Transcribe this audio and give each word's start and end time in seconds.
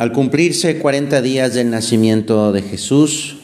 Al 0.00 0.12
cumplirse 0.12 0.78
40 0.78 1.20
días 1.20 1.52
del 1.52 1.68
nacimiento 1.68 2.52
de 2.52 2.62
Jesús, 2.62 3.36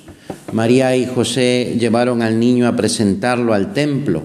María 0.54 0.96
y 0.96 1.04
José 1.04 1.76
llevaron 1.78 2.22
al 2.22 2.40
niño 2.40 2.66
a 2.66 2.74
presentarlo 2.74 3.52
al 3.52 3.74
templo 3.74 4.22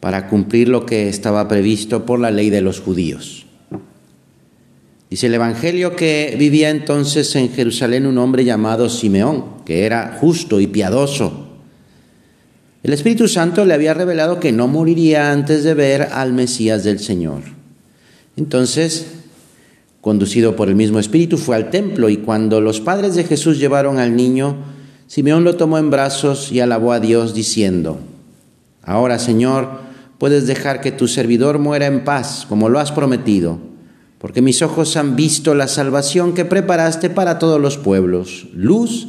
para 0.00 0.26
cumplir 0.28 0.70
lo 0.70 0.86
que 0.86 1.10
estaba 1.10 1.46
previsto 1.46 2.06
por 2.06 2.18
la 2.18 2.30
ley 2.30 2.48
de 2.48 2.62
los 2.62 2.80
judíos. 2.80 3.44
Dice 5.10 5.26
el 5.26 5.34
Evangelio 5.34 5.94
que 5.96 6.34
vivía 6.38 6.70
entonces 6.70 7.36
en 7.36 7.52
Jerusalén 7.52 8.06
un 8.06 8.16
hombre 8.16 8.46
llamado 8.46 8.88
Simeón, 8.88 9.44
que 9.66 9.84
era 9.84 10.16
justo 10.18 10.60
y 10.60 10.66
piadoso. 10.66 11.46
El 12.82 12.94
Espíritu 12.94 13.28
Santo 13.28 13.66
le 13.66 13.74
había 13.74 13.92
revelado 13.92 14.40
que 14.40 14.50
no 14.50 14.66
moriría 14.66 15.30
antes 15.30 15.62
de 15.62 15.74
ver 15.74 16.08
al 16.10 16.32
Mesías 16.32 16.84
del 16.84 17.00
Señor. 17.00 17.42
Entonces 18.38 19.23
conducido 20.04 20.54
por 20.54 20.68
el 20.68 20.76
mismo 20.76 20.98
Espíritu, 20.98 21.38
fue 21.38 21.56
al 21.56 21.70
templo 21.70 22.10
y 22.10 22.18
cuando 22.18 22.60
los 22.60 22.78
padres 22.82 23.14
de 23.14 23.24
Jesús 23.24 23.58
llevaron 23.58 23.98
al 23.98 24.14
niño, 24.14 24.56
Simeón 25.06 25.44
lo 25.44 25.56
tomó 25.56 25.78
en 25.78 25.88
brazos 25.88 26.52
y 26.52 26.60
alabó 26.60 26.92
a 26.92 27.00
Dios 27.00 27.32
diciendo, 27.32 27.98
Ahora 28.82 29.18
Señor, 29.18 29.66
puedes 30.18 30.46
dejar 30.46 30.82
que 30.82 30.92
tu 30.92 31.08
servidor 31.08 31.58
muera 31.58 31.86
en 31.86 32.04
paz, 32.04 32.44
como 32.46 32.68
lo 32.68 32.80
has 32.80 32.92
prometido, 32.92 33.58
porque 34.18 34.42
mis 34.42 34.60
ojos 34.60 34.98
han 34.98 35.16
visto 35.16 35.54
la 35.54 35.68
salvación 35.68 36.34
que 36.34 36.44
preparaste 36.44 37.08
para 37.08 37.38
todos 37.38 37.58
los 37.58 37.78
pueblos, 37.78 38.48
luz 38.52 39.08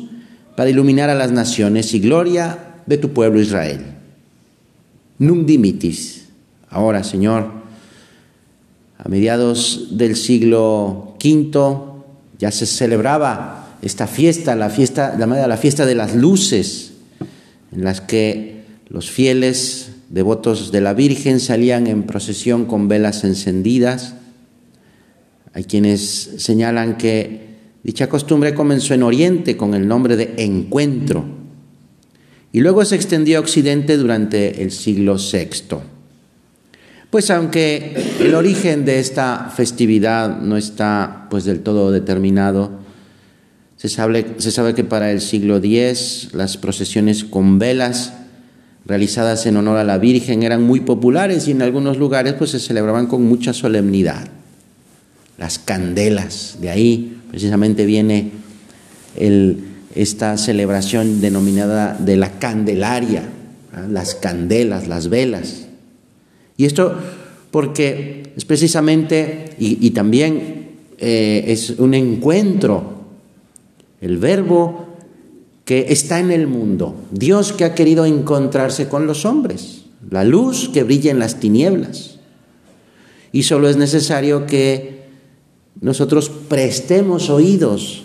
para 0.56 0.70
iluminar 0.70 1.10
a 1.10 1.16
las 1.16 1.34
naciones 1.34 1.94
y 1.94 2.00
gloria 2.00 2.76
de 2.86 2.98
tu 2.98 3.10
pueblo 3.10 3.42
Israel. 3.42 3.82
Num 5.20 5.46
dimitis. 5.46 6.30
Ahora, 6.70 7.04
Señor, 7.04 7.65
a 8.98 9.10
mediados 9.10 9.98
del 9.98 10.16
siglo 10.16 11.16
V 11.24 11.96
ya 12.38 12.52
se 12.52 12.66
celebraba 12.66 13.78
esta 13.82 14.08
fiesta, 14.08 14.56
la 14.56 14.70
fiesta 14.70 15.18
llamada 15.18 15.48
la 15.48 15.58
fiesta 15.58 15.86
de 15.86 15.96
las 15.96 16.16
luces, 16.16 16.94
en 17.72 17.84
las 17.84 18.02
que 18.02 18.64
los 18.90 19.10
fieles 19.10 19.92
devotos 20.10 20.72
de 20.72 20.82
la 20.82 20.94
Virgen 20.94 21.40
salían 21.40 21.88
en 21.88 22.04
procesión 22.04 22.66
con 22.66 22.88
velas 22.88 23.24
encendidas. 23.24 24.16
Hay 25.54 25.66
quienes 25.66 26.32
señalan 26.38 26.98
que 26.98 27.56
dicha 27.84 28.10
costumbre 28.10 28.54
comenzó 28.54 28.94
en 28.94 29.04
Oriente 29.04 29.58
con 29.58 29.74
el 29.74 29.88
nombre 29.88 30.16
de 30.16 30.34
encuentro 30.38 31.26
y 32.52 32.62
luego 32.62 32.86
se 32.86 32.96
extendió 32.96 33.38
a 33.38 33.42
Occidente 33.42 33.98
durante 33.98 34.64
el 34.64 34.72
siglo 34.72 35.18
VI. 35.18 35.95
Pues 37.16 37.32
aunque 37.32 37.96
el 38.20 38.36
origen 38.36 38.84
de 38.84 39.00
esta 39.00 39.50
festividad 39.56 40.42
no 40.42 40.58
está 40.58 41.28
pues 41.30 41.46
del 41.46 41.62
todo 41.62 41.90
determinado, 41.90 42.72
se 43.78 43.88
sabe, 43.88 44.36
se 44.38 44.52
sabe 44.52 44.74
que 44.74 44.84
para 44.84 45.10
el 45.14 45.22
siglo 45.22 45.56
X 45.56 46.32
las 46.34 46.58
procesiones 46.58 47.24
con 47.24 47.58
velas 47.58 48.12
realizadas 48.86 49.46
en 49.46 49.56
honor 49.56 49.78
a 49.78 49.86
la 49.86 49.98
Virgen 49.98 50.44
eran 50.44 50.64
muy 50.64 50.82
populares 50.82 51.48
y 51.48 51.52
en 51.52 51.62
algunos 51.62 51.96
lugares 51.96 52.34
pues 52.34 52.50
se 52.50 52.60
celebraban 52.60 53.08
con 53.08 53.24
mucha 53.24 53.54
solemnidad. 53.54 54.28
Las 55.38 55.58
candelas, 55.58 56.58
de 56.60 56.70
ahí 56.70 57.18
precisamente 57.30 57.86
viene 57.86 58.32
esta 59.96 60.38
celebración 60.38 61.22
denominada 61.22 61.96
de 61.98 62.18
la 62.18 62.32
Candelaria, 62.40 63.24
las 63.90 64.16
candelas, 64.16 64.90
las 64.90 65.08
velas. 65.08 65.65
Y 66.58 66.66
esto 66.66 66.96
porque 67.52 68.34
es 68.36 68.44
precisamente, 68.44 69.56
y, 69.58 69.90
también 69.92 70.72
eh, 70.98 71.46
es 71.48 71.72
un 71.72 71.94
encuentro, 71.94 72.96
el 74.02 74.18
verbo 74.18 74.88
que 75.64 75.88
está 75.90 76.20
en 76.20 76.32
el 76.32 76.48
mundo, 76.48 76.96
Dios 77.12 77.54
que 77.54 77.64
ha 77.64 77.74
querido 77.74 78.06
encontrarse 78.06 78.90
con 78.90 79.08
los 79.08 79.26
hombres, 79.26 79.86
la 80.10 80.24
luz 80.24 80.70
que 80.70 80.84
brilla 80.84 81.12
en 81.12 81.20
las 81.20 81.40
tinieblas. 81.40 82.20
Y 83.32 83.44
solo 83.44 83.70
es 83.70 83.78
necesario 83.78 84.46
que 84.46 85.06
nosotros 85.82 86.30
prestemos 86.30 87.30
oídos 87.30 88.04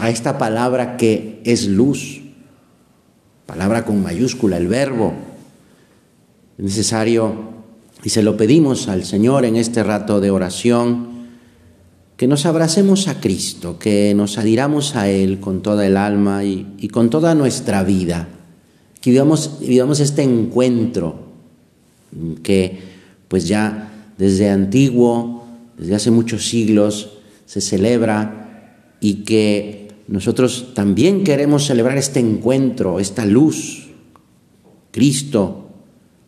a 0.00 0.10
esta 0.10 0.38
palabra 0.38 0.96
que 0.96 1.40
es 1.44 1.66
luz, 1.66 2.22
palabra 3.46 3.84
con 3.84 4.02
mayúscula, 4.02 4.56
el 4.56 4.68
verbo. 4.68 5.12
Es 6.58 6.64
necesario 6.64 7.59
y 8.04 8.08
se 8.10 8.22
lo 8.22 8.36
pedimos 8.36 8.88
al 8.88 9.04
Señor 9.04 9.44
en 9.44 9.56
este 9.56 9.82
rato 9.82 10.20
de 10.20 10.30
oración, 10.30 11.10
que 12.16 12.26
nos 12.26 12.44
abracemos 12.46 13.08
a 13.08 13.20
Cristo, 13.20 13.78
que 13.78 14.12
nos 14.14 14.36
adhiramos 14.38 14.94
a 14.94 15.08
Él 15.08 15.40
con 15.40 15.62
toda 15.62 15.86
el 15.86 15.96
alma 15.96 16.44
y, 16.44 16.88
con 16.88 17.08
toda 17.08 17.34
nuestra 17.34 17.82
vida, 17.82 18.28
que 19.00 19.10
vivamos, 19.10 19.58
vivamos 19.60 20.00
este 20.00 20.22
encuentro 20.22 21.30
que 22.42 22.78
pues 23.28 23.48
ya 23.48 24.12
desde 24.18 24.50
antiguo, 24.50 25.46
desde 25.78 25.94
hace 25.94 26.10
muchos 26.10 26.46
siglos, 26.46 27.18
se 27.46 27.60
celebra 27.60 28.96
y 29.00 29.24
que 29.24 29.88
nosotros 30.08 30.74
también 30.74 31.24
queremos 31.24 31.66
celebrar 31.66 31.96
este 31.96 32.20
encuentro, 32.20 33.00
esta 33.00 33.24
luz, 33.24 33.88
Cristo, 34.90 35.70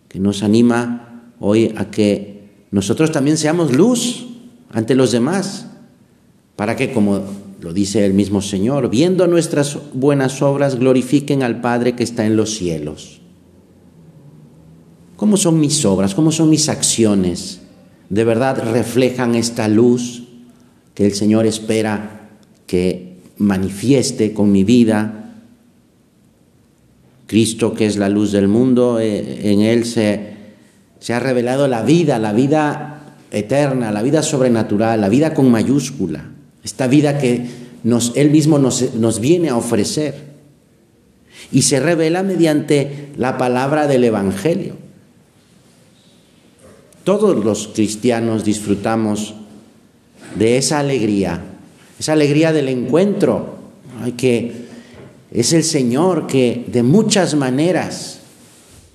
que 0.09 0.21
nos 0.21 0.43
anima 0.43 1.12
hoy 1.45 1.75
a 1.77 1.91
que 1.91 2.45
nosotros 2.71 3.11
también 3.11 3.37
seamos 3.37 3.75
luz 3.75 4.27
ante 4.71 4.95
los 4.95 5.11
demás, 5.11 5.67
para 6.55 6.77
que, 6.77 6.93
como 6.93 7.21
lo 7.61 7.73
dice 7.73 8.07
el 8.07 8.15
mismo 8.15 8.41
Señor, 8.41 8.89
viendo 8.89 9.27
nuestras 9.27 9.77
buenas 9.93 10.41
obras, 10.41 10.79
glorifiquen 10.79 11.43
al 11.43 11.61
Padre 11.61 11.97
que 11.97 12.05
está 12.05 12.25
en 12.25 12.37
los 12.37 12.55
cielos. 12.55 13.21
¿Cómo 15.17 15.37
son 15.37 15.59
mis 15.59 15.85
obras? 15.85 16.15
¿Cómo 16.15 16.31
son 16.31 16.49
mis 16.49 16.69
acciones? 16.69 17.61
¿De 18.09 18.25
verdad 18.25 18.63
reflejan 18.73 19.35
esta 19.35 19.67
luz 19.67 20.23
que 20.95 21.07
el 21.07 21.13
Señor 21.13 21.47
espera 21.47 22.31
que 22.67 23.17
manifieste 23.37 24.33
con 24.33 24.53
mi 24.53 24.63
vida? 24.63 25.41
Cristo, 27.27 27.75
que 27.75 27.87
es 27.87 27.97
la 27.97 28.09
luz 28.09 28.31
del 28.31 28.47
mundo, 28.47 29.01
eh, 29.01 29.51
en 29.51 29.63
Él 29.63 29.85
se 29.87 30.32
se 31.03 31.13
ha 31.13 31.19
revelado 31.19 31.67
la 31.67 31.83
vida, 31.83 32.21
la 32.21 32.33
vida 32.33 33.17
eterna, 33.33 33.91
la 33.91 34.03
vida 34.03 34.23
sobrenatural, 34.23 35.01
la 35.01 35.09
vida 35.09 35.35
con 35.35 35.51
mayúscula, 35.51 36.31
esta 36.63 36.87
vida 36.87 37.19
que 37.19 37.45
Él 38.15 38.31
mismo 38.31 38.61
nos, 38.61 38.95
nos 38.95 39.19
viene 39.19 39.49
a 39.49 39.57
ofrecer. 39.57 40.31
Y 41.51 41.63
se 41.63 41.81
revela 41.81 42.23
mediante 42.23 43.09
la 43.17 43.37
palabra 43.37 43.89
del 43.89 44.05
Evangelio. 44.05 44.77
Todos 47.03 47.45
los 47.45 47.67
cristianos 47.75 48.45
disfrutamos 48.45 49.35
de 50.37 50.57
esa 50.57 50.79
alegría, 50.79 51.43
esa 51.99 52.13
alegría 52.13 52.53
del 52.53 52.69
encuentro, 52.69 53.57
que 54.17 54.67
es 55.33 55.53
el 55.53 55.65
Señor 55.65 56.29
que 56.29 56.65
de 56.69 56.85
muchas 56.85 57.35
maneras 57.35 58.22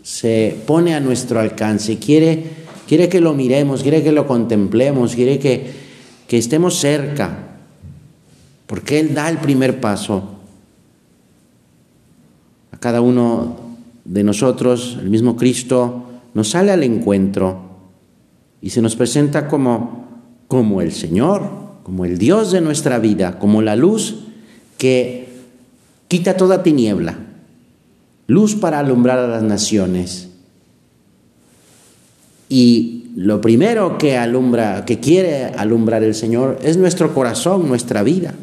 se 0.08 0.58
pone 0.66 0.96
a 0.96 1.02
nuestro 1.02 1.42
alcance, 1.42 2.00
quiere, 2.00 2.42
quiere 2.88 3.10
que 3.10 3.20
lo 3.20 3.34
miremos, 3.34 3.82
quiere 3.82 4.02
que 4.02 4.14
lo 4.14 4.26
contemplemos, 4.26 5.14
quiere 5.14 5.38
que, 5.38 5.70
que 6.30 6.38
estemos 6.38 6.76
cerca, 6.80 7.58
porque 8.68 9.02
Él 9.02 9.14
da 9.14 9.28
el 9.30 9.40
primer 9.40 9.82
paso. 9.82 10.40
A 12.72 12.78
cada 12.78 13.02
uno 13.02 13.58
de 14.06 14.24
nosotros, 14.24 14.98
el 15.02 15.10
mismo 15.10 15.36
Cristo, 15.36 16.06
nos 16.34 16.52
sale 16.52 16.72
al 16.72 16.84
encuentro 16.84 17.60
y 18.62 18.70
se 18.70 18.82
nos 18.82 18.96
presenta 18.96 19.50
como, 19.50 20.08
como 20.48 20.82
el 20.82 20.94
Señor, 20.94 21.50
como 21.84 22.06
el 22.06 22.18
Dios 22.18 22.54
de 22.54 22.62
nuestra 22.62 22.98
vida, 23.00 23.40
como 23.40 23.62
la 23.62 23.76
luz 23.76 24.24
que 24.78 25.28
quita 26.08 26.38
toda 26.38 26.64
tiniebla 26.64 27.28
luz 28.28 28.56
para 28.56 28.80
alumbrar 28.80 29.20
a 29.20 29.28
las 29.28 29.44
naciones. 29.44 30.30
Y 32.50 33.12
lo 33.16 33.42
primero 33.42 33.98
que 33.98 34.18
alumbra, 34.18 34.86
que 34.86 35.00
quiere 35.00 35.46
alumbrar 35.46 36.04
el 36.04 36.14
Señor 36.14 36.60
es 36.62 36.78
nuestro 36.78 37.14
corazón, 37.14 37.68
nuestra 37.68 38.04
vida. 38.04 38.36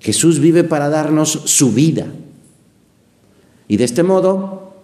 Jesús 0.00 0.40
vive 0.40 0.64
para 0.64 0.88
darnos 0.88 1.30
su 1.44 1.72
vida. 1.72 2.06
Y 3.68 3.76
de 3.76 3.84
este 3.84 4.02
modo, 4.02 4.74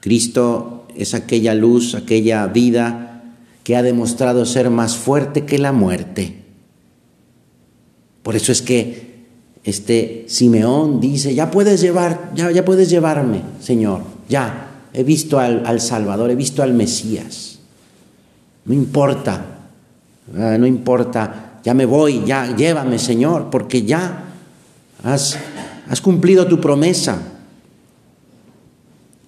Cristo 0.00 0.86
es 0.96 1.14
aquella 1.14 1.54
luz, 1.54 1.94
aquella 1.94 2.46
vida 2.48 3.22
que 3.62 3.76
ha 3.76 3.82
demostrado 3.82 4.44
ser 4.44 4.70
más 4.70 4.96
fuerte 4.96 5.44
que 5.44 5.58
la 5.58 5.72
muerte. 5.72 6.42
Por 8.22 8.34
eso 8.34 8.50
es 8.50 8.60
que 8.60 9.07
este 9.64 10.24
Simeón 10.28 11.00
dice, 11.00 11.34
ya 11.34 11.50
puedes 11.50 11.80
llevar, 11.80 12.32
ya, 12.34 12.64
puedes 12.64 12.90
llevarme, 12.90 13.42
Señor, 13.60 14.02
ya, 14.28 14.86
he 14.92 15.04
visto 15.04 15.38
al, 15.38 15.64
al 15.66 15.80
Salvador, 15.80 16.30
he 16.30 16.36
visto 16.36 16.62
al 16.62 16.74
Mesías. 16.74 17.58
No 18.64 18.74
importa, 18.74 19.44
no 20.32 20.66
importa 20.66 21.48
ya 21.64 21.74
me 21.74 21.84
voy, 21.86 22.22
ya 22.24 22.56
llévame 22.56 22.98
Señor, 22.98 23.50
porque 23.50 23.82
ya 23.82 24.24
has, 25.02 25.38
has 25.88 26.00
cumplido 26.00 26.46
tu 26.46 26.60
promesa. 26.60 27.20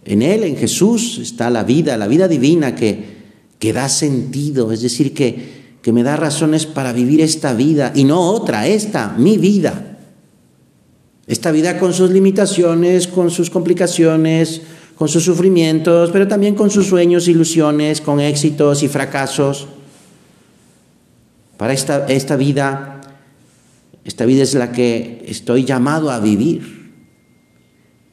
En 0.04 0.22
Él, 0.22 0.44
en 0.44 0.56
Jesús, 0.56 1.18
está 1.18 1.50
la 1.50 1.64
vida, 1.64 1.96
la 1.96 2.08
vida 2.08 2.28
divina 2.28 2.74
que, 2.74 3.18
que 3.58 3.72
da 3.72 3.88
sentido, 3.88 4.72
es 4.72 4.80
decir, 4.80 5.12
que, 5.12 5.76
que 5.82 5.92
me 5.92 6.02
da 6.02 6.16
razones 6.16 6.64
para 6.64 6.92
vivir 6.92 7.20
esta 7.20 7.52
vida 7.52 7.92
y 7.94 8.04
no 8.04 8.20
otra, 8.22 8.66
esta, 8.66 9.14
mi 9.18 9.36
vida. 9.36 9.89
Esta 11.30 11.52
vida 11.52 11.78
con 11.78 11.94
sus 11.94 12.10
limitaciones, 12.10 13.06
con 13.06 13.30
sus 13.30 13.50
complicaciones, 13.50 14.62
con 14.96 15.06
sus 15.06 15.24
sufrimientos, 15.24 16.10
pero 16.10 16.26
también 16.26 16.56
con 16.56 16.70
sus 16.70 16.88
sueños, 16.88 17.28
ilusiones, 17.28 18.00
con 18.00 18.18
éxitos 18.18 18.82
y 18.82 18.88
fracasos. 18.88 19.68
Para 21.56 21.72
esta, 21.72 22.04
esta 22.08 22.34
vida, 22.34 23.00
esta 24.04 24.26
vida 24.26 24.42
es 24.42 24.54
la 24.54 24.72
que 24.72 25.24
estoy 25.28 25.64
llamado 25.64 26.10
a 26.10 26.18
vivir 26.18 26.90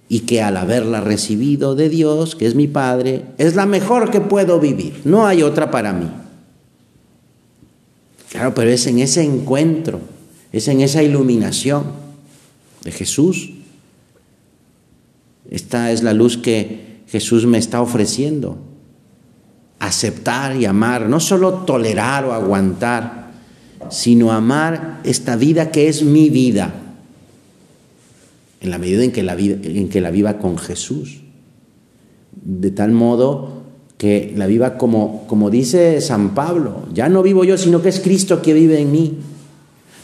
y 0.07 0.19
que 0.19 0.43
al 0.43 0.55
haberla 0.55 1.01
recibido 1.01 1.73
de 1.73 1.89
Dios, 1.89 2.35
que 2.35 2.45
es 2.45 2.53
mi 2.53 2.67
Padre, 2.67 3.25
es 3.39 3.55
la 3.55 3.65
mejor 3.65 4.11
que 4.11 4.21
puedo 4.21 4.59
vivir. 4.59 5.01
No 5.05 5.25
hay 5.25 5.41
otra 5.41 5.71
para 5.71 5.91
mí. 5.91 6.11
Claro, 8.29 8.53
pero 8.53 8.69
es 8.69 8.85
en 8.85 8.99
ese 8.99 9.23
encuentro, 9.23 10.01
es 10.51 10.67
en 10.67 10.81
esa 10.81 11.01
iluminación 11.01 11.96
de 12.87 12.93
Jesús. 12.93 13.51
Esta 15.49 15.91
es 15.91 16.03
la 16.03 16.13
luz 16.13 16.37
que 16.37 17.01
Jesús 17.09 17.45
me 17.45 17.57
está 17.57 17.81
ofreciendo. 17.81 18.57
Aceptar 19.79 20.55
y 20.55 20.63
amar, 20.63 21.09
no 21.09 21.19
solo 21.19 21.65
tolerar 21.65 22.23
o 22.23 22.31
aguantar, 22.31 23.31
sino 23.89 24.31
amar 24.31 25.01
esta 25.03 25.35
vida 25.35 25.69
que 25.69 25.89
es 25.89 26.03
mi 26.03 26.29
vida, 26.29 26.73
en 28.61 28.69
la 28.69 28.77
medida 28.77 29.03
en 29.03 29.11
que 29.11 29.21
la, 29.21 29.33
en 29.33 29.89
que 29.89 29.99
la 29.99 30.09
viva 30.09 30.37
con 30.37 30.57
Jesús. 30.57 31.17
De 32.31 32.71
tal 32.71 32.93
modo 32.93 33.63
que 33.97 34.33
la 34.33 34.47
viva 34.47 34.77
como, 34.77 35.27
como 35.27 35.49
dice 35.49 35.99
San 35.99 36.33
Pablo, 36.33 36.85
ya 36.93 37.09
no 37.09 37.21
vivo 37.21 37.43
yo, 37.43 37.57
sino 37.57 37.81
que 37.81 37.89
es 37.89 37.99
Cristo 37.99 38.41
que 38.41 38.53
vive 38.53 38.79
en 38.79 38.93
mí. 38.93 39.17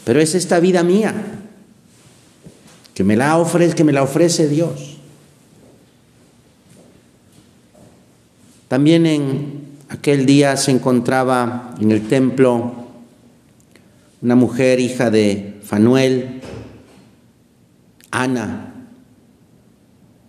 Pero 0.04 0.20
es 0.20 0.34
esta 0.34 0.60
vida 0.60 0.82
mía, 0.82 1.43
que 2.94 3.04
me 3.04 3.16
la 3.16 3.36
ofrece, 3.38 3.74
que 3.74 3.84
me 3.84 3.92
la 3.92 4.02
ofrece 4.02 4.48
Dios. 4.48 4.96
También 8.68 9.06
en 9.06 9.64
aquel 9.88 10.26
día 10.26 10.56
se 10.56 10.70
encontraba 10.70 11.74
en 11.80 11.90
el 11.90 12.08
templo 12.08 12.72
una 14.22 14.36
mujer 14.36 14.80
hija 14.80 15.10
de 15.10 15.60
Fanuel, 15.62 16.40
Ana. 18.10 18.72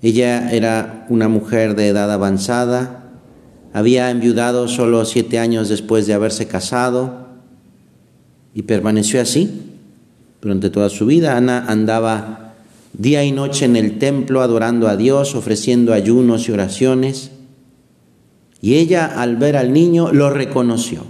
Ella 0.02 0.52
era 0.52 1.06
una 1.10 1.30
mujer 1.30 1.76
de 1.76 1.88
edad 1.88 2.12
avanzada, 2.12 3.04
había 3.74 4.10
enviudado 4.10 4.68
solo 4.68 5.06
siete 5.06 5.40
años 5.40 5.70
después 5.70 6.08
de 6.08 6.14
haberse 6.14 6.48
casado 6.48 7.28
y 8.54 8.64
permaneció 8.64 9.22
así 9.22 9.72
durante 10.42 10.70
toda 10.70 10.90
su 10.90 11.06
vida. 11.06 11.36
Ana 11.36 11.66
andaba 11.68 12.45
día 12.98 13.24
y 13.24 13.32
noche 13.32 13.66
en 13.66 13.76
el 13.76 14.00
templo 14.00 14.42
adorando 14.42 14.88
a 14.88 14.98
Dios, 14.98 15.36
ofreciendo 15.36 15.94
ayunos 15.94 16.48
y 16.48 16.52
oraciones. 16.52 17.32
Y 18.62 18.76
ella 18.76 19.06
al 19.06 19.36
ver 19.38 19.58
al 19.58 19.74
niño 19.74 20.12
lo 20.12 20.30
reconoció. 20.30 21.06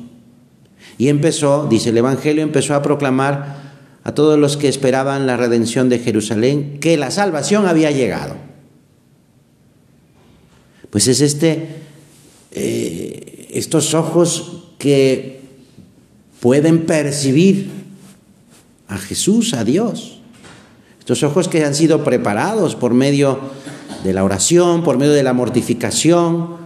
Y 0.97 1.09
empezó, 1.09 1.67
dice 1.69 1.89
el 1.89 1.97
Evangelio, 1.97 2.43
empezó 2.43 2.73
a 2.73 2.81
proclamar 2.81 3.63
a 4.03 4.13
todos 4.13 4.37
los 4.37 4.55
que 4.57 4.67
esperaban 4.67 5.25
la 5.25 5.37
redención 5.37 5.89
de 5.89 5.99
Jerusalén 5.99 6.79
que 6.79 6.97
la 6.97 7.11
salvación 7.11 7.65
había 7.65 7.91
llegado. 7.91 8.35
Pues 10.89 11.07
es 11.07 11.21
este, 11.21 11.67
eh, 12.51 13.47
estos 13.51 13.93
ojos 13.93 14.69
que 14.77 15.41
pueden 16.39 16.85
percibir 16.85 17.69
a 18.87 18.97
Jesús, 18.97 19.53
a 19.53 19.63
Dios. 19.63 20.21
Estos 21.05 21.21
ojos 21.21 21.47
que 21.47 21.63
han 21.63 21.75
sido 21.75 22.03
preparados 22.03 22.75
por 22.75 22.95
medio 22.95 23.39
de 24.03 24.11
la 24.11 24.23
oración, 24.23 24.83
por 24.83 24.97
medio 24.97 25.13
de 25.13 25.21
la 25.21 25.33
mortificación, 25.33 26.57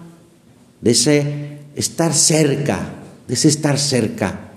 de 0.80 0.92
ese 0.92 1.58
estar 1.76 2.14
cerca, 2.14 2.80
de 3.28 3.34
ese 3.34 3.50
estar 3.50 3.78
cerca, 3.78 4.52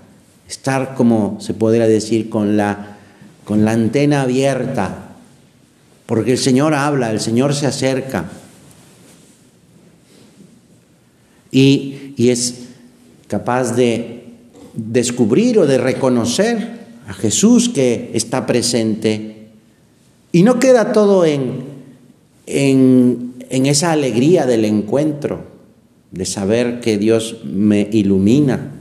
estar 0.47 0.95
como 0.95 1.37
se 1.41 1.53
podría 1.53 1.85
decir 1.85 2.29
con 2.29 2.55
la, 2.55 2.95
con 3.43 3.65
la 3.65 3.73
antena 3.73 4.21
abierta, 4.21 5.15
porque 6.05 6.31
el 6.31 6.37
Señor 6.37 6.73
habla, 6.73 7.11
el 7.11 7.19
Señor 7.19 7.53
se 7.53 7.67
acerca. 7.67 8.29
Y, 11.51 12.13
y 12.15 12.29
es 12.29 12.69
capaz 13.27 13.73
de 13.75 14.27
descubrir 14.75 15.59
o 15.59 15.67
de 15.67 15.77
reconocer 15.77 16.83
a 17.05 17.13
Jesús 17.13 17.67
que 17.67 18.11
está 18.13 18.45
presente 18.45 19.32
y 20.33 20.41
no 20.41 20.59
queda 20.59 20.91
todo 20.91 21.25
en, 21.25 21.63
en, 22.47 23.65
esa 23.67 23.91
alegría 23.91 24.47
del 24.47 24.65
encuentro, 24.65 25.45
de 26.09 26.25
saber 26.25 26.81
que 26.81 26.97
Dios 26.97 27.37
me 27.45 27.87
ilumina, 27.91 28.71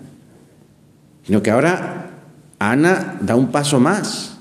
sino 1.27 1.43
que 1.43 1.51
ahora 1.51 2.11
Ana 2.59 3.19
da 3.21 3.37
un 3.37 3.53
paso 3.53 3.79
más, 3.79 4.39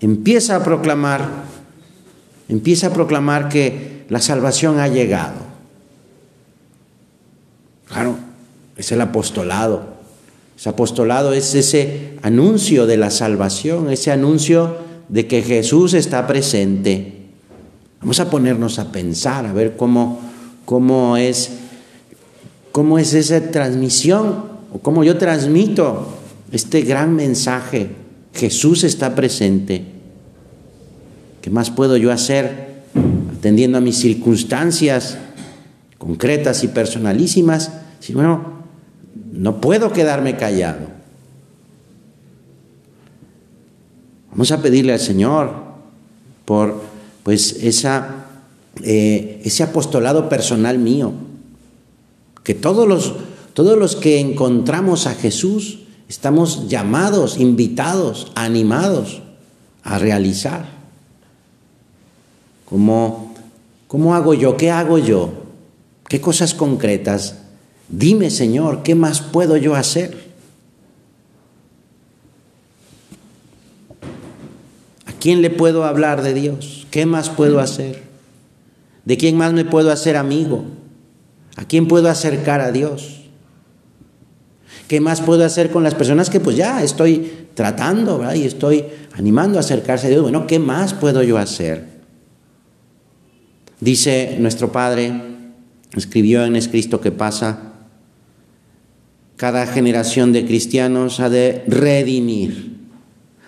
empieza 0.00 0.56
a 0.56 0.64
proclamar, 0.64 1.28
empieza 2.48 2.88
a 2.88 2.92
proclamar 2.92 3.48
que 3.48 4.04
la 4.08 4.20
salvación 4.20 4.80
ha 4.80 4.88
llegado. 4.88 5.38
Claro, 7.86 8.16
es 8.76 8.90
el 8.90 9.00
apostolado. 9.00 10.00
Ese 10.58 10.68
apostolado 10.68 11.32
es 11.34 11.54
ese 11.54 12.18
anuncio 12.22 12.86
de 12.86 12.96
la 12.96 13.12
salvación, 13.12 13.90
ese 13.90 14.10
anuncio 14.10 14.89
de 15.10 15.26
que 15.26 15.42
Jesús 15.42 15.94
está 15.94 16.26
presente. 16.26 17.12
Vamos 18.00 18.20
a 18.20 18.30
ponernos 18.30 18.78
a 18.78 18.92
pensar, 18.92 19.44
a 19.44 19.52
ver 19.52 19.76
cómo, 19.76 20.20
cómo, 20.64 21.16
es, 21.16 21.50
cómo 22.72 22.98
es 22.98 23.12
esa 23.12 23.50
transmisión, 23.50 24.50
o 24.72 24.78
cómo 24.78 25.02
yo 25.02 25.18
transmito 25.18 26.06
este 26.52 26.82
gran 26.82 27.14
mensaje. 27.14 27.90
Jesús 28.32 28.84
está 28.84 29.14
presente. 29.16 29.84
¿Qué 31.42 31.50
más 31.50 31.70
puedo 31.70 31.96
yo 31.96 32.12
hacer 32.12 32.82
atendiendo 33.36 33.78
a 33.78 33.80
mis 33.80 33.96
circunstancias 33.96 35.18
concretas 35.98 36.62
y 36.62 36.68
personalísimas? 36.68 37.72
Si 37.98 38.14
bueno, 38.14 38.60
no 39.32 39.60
puedo 39.60 39.92
quedarme 39.92 40.36
callado. 40.36 40.99
Vamos 44.40 44.52
a 44.52 44.62
pedirle 44.62 44.94
al 44.94 45.00
Señor 45.00 45.52
por 46.46 46.80
pues 47.24 47.62
esa, 47.62 48.24
eh, 48.82 49.42
ese 49.44 49.62
apostolado 49.62 50.30
personal 50.30 50.78
mío, 50.78 51.12
que 52.42 52.54
todos 52.54 52.88
los, 52.88 53.16
todos 53.52 53.76
los 53.76 53.96
que 53.96 54.18
encontramos 54.18 55.06
a 55.06 55.14
Jesús 55.14 55.80
estamos 56.08 56.70
llamados, 56.70 57.36
invitados, 57.36 58.32
animados 58.34 59.20
a 59.82 59.98
realizar. 59.98 60.64
¿Cómo, 62.64 63.34
¿Cómo 63.88 64.14
hago 64.14 64.32
yo? 64.32 64.56
¿Qué 64.56 64.70
hago 64.70 64.96
yo? 64.96 65.34
¿Qué 66.08 66.22
cosas 66.22 66.54
concretas? 66.54 67.40
Dime, 67.90 68.30
Señor, 68.30 68.82
¿qué 68.84 68.94
más 68.94 69.20
puedo 69.20 69.58
yo 69.58 69.74
hacer? 69.74 70.29
Quién 75.20 75.42
le 75.42 75.50
puedo 75.50 75.84
hablar 75.84 76.22
de 76.22 76.34
Dios? 76.34 76.86
¿Qué 76.90 77.06
más 77.06 77.30
puedo 77.30 77.60
hacer? 77.60 78.02
¿De 79.04 79.16
quién 79.16 79.36
más 79.36 79.52
me 79.52 79.64
puedo 79.64 79.92
hacer 79.92 80.16
amigo? 80.16 80.64
¿A 81.56 81.64
quién 81.64 81.86
puedo 81.86 82.08
acercar 82.08 82.60
a 82.60 82.72
Dios? 82.72 83.20
¿Qué 84.88 85.00
más 85.00 85.20
puedo 85.20 85.44
hacer 85.44 85.70
con 85.70 85.84
las 85.84 85.94
personas 85.94 86.30
que 86.30 86.40
pues 86.40 86.56
ya 86.56 86.82
estoy 86.82 87.46
tratando 87.54 88.22
y 88.34 88.42
estoy 88.42 88.84
animando 89.12 89.58
a 89.58 89.60
acercarse 89.60 90.08
a 90.08 90.10
Dios? 90.10 90.22
Bueno, 90.22 90.46
¿qué 90.46 90.58
más 90.58 90.94
puedo 90.94 91.22
yo 91.22 91.38
hacer? 91.38 91.86
Dice 93.78 94.36
nuestro 94.40 94.72
Padre, 94.72 95.12
escribió 95.96 96.44
en 96.44 96.56
Es 96.56 96.68
Cristo 96.68 97.00
que 97.00 97.12
pasa, 97.12 97.74
cada 99.36 99.66
generación 99.66 100.32
de 100.32 100.44
cristianos 100.44 101.20
ha 101.20 101.30
de 101.30 101.64
redimir 101.66 102.79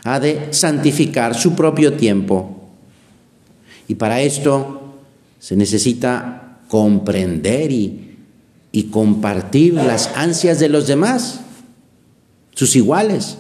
ha 0.05 0.21
de 0.21 0.49
santificar 0.53 1.35
su 1.35 1.55
propio 1.55 1.95
tiempo. 1.95 2.61
Y 3.89 3.95
para 3.95 4.21
esto 4.21 4.97
se 5.39 5.57
necesita 5.57 6.59
comprender 6.69 7.71
y, 7.71 8.17
y 8.73 8.85
compartir 8.85 9.75
las 9.75 10.09
ansias 10.17 10.59
de 10.59 10.69
los 10.69 10.87
demás, 10.87 11.41
sus 12.55 12.75
iguales, 12.77 13.39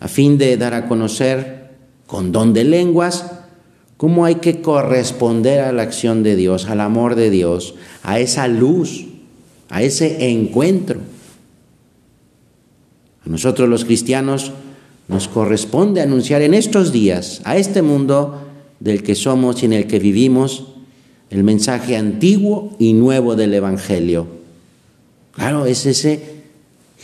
a 0.00 0.08
fin 0.08 0.38
de 0.38 0.56
dar 0.56 0.74
a 0.74 0.88
conocer 0.88 1.70
con 2.06 2.32
don 2.32 2.52
de 2.52 2.64
lenguas 2.64 3.24
cómo 3.96 4.24
hay 4.24 4.36
que 4.36 4.60
corresponder 4.60 5.60
a 5.60 5.72
la 5.72 5.82
acción 5.82 6.22
de 6.22 6.36
Dios, 6.36 6.66
al 6.66 6.80
amor 6.80 7.14
de 7.14 7.30
Dios, 7.30 7.74
a 8.02 8.18
esa 8.18 8.48
luz, 8.48 9.06
a 9.70 9.82
ese 9.82 10.28
encuentro. 10.30 11.00
A 13.24 13.28
nosotros 13.28 13.68
los 13.68 13.84
cristianos 13.84 14.52
nos 15.08 15.28
corresponde 15.28 16.00
anunciar 16.00 16.42
en 16.42 16.54
estos 16.54 16.92
días 16.92 17.40
a 17.44 17.56
este 17.56 17.82
mundo 17.82 18.40
del 18.80 19.02
que 19.02 19.14
somos 19.14 19.62
y 19.62 19.66
en 19.66 19.72
el 19.74 19.86
que 19.86 19.98
vivimos 19.98 20.66
el 21.30 21.44
mensaje 21.44 21.96
antiguo 21.96 22.76
y 22.78 22.92
nuevo 22.92 23.34
del 23.34 23.54
Evangelio. 23.54 24.26
Claro, 25.32 25.66
es 25.66 25.84
ese 25.86 26.34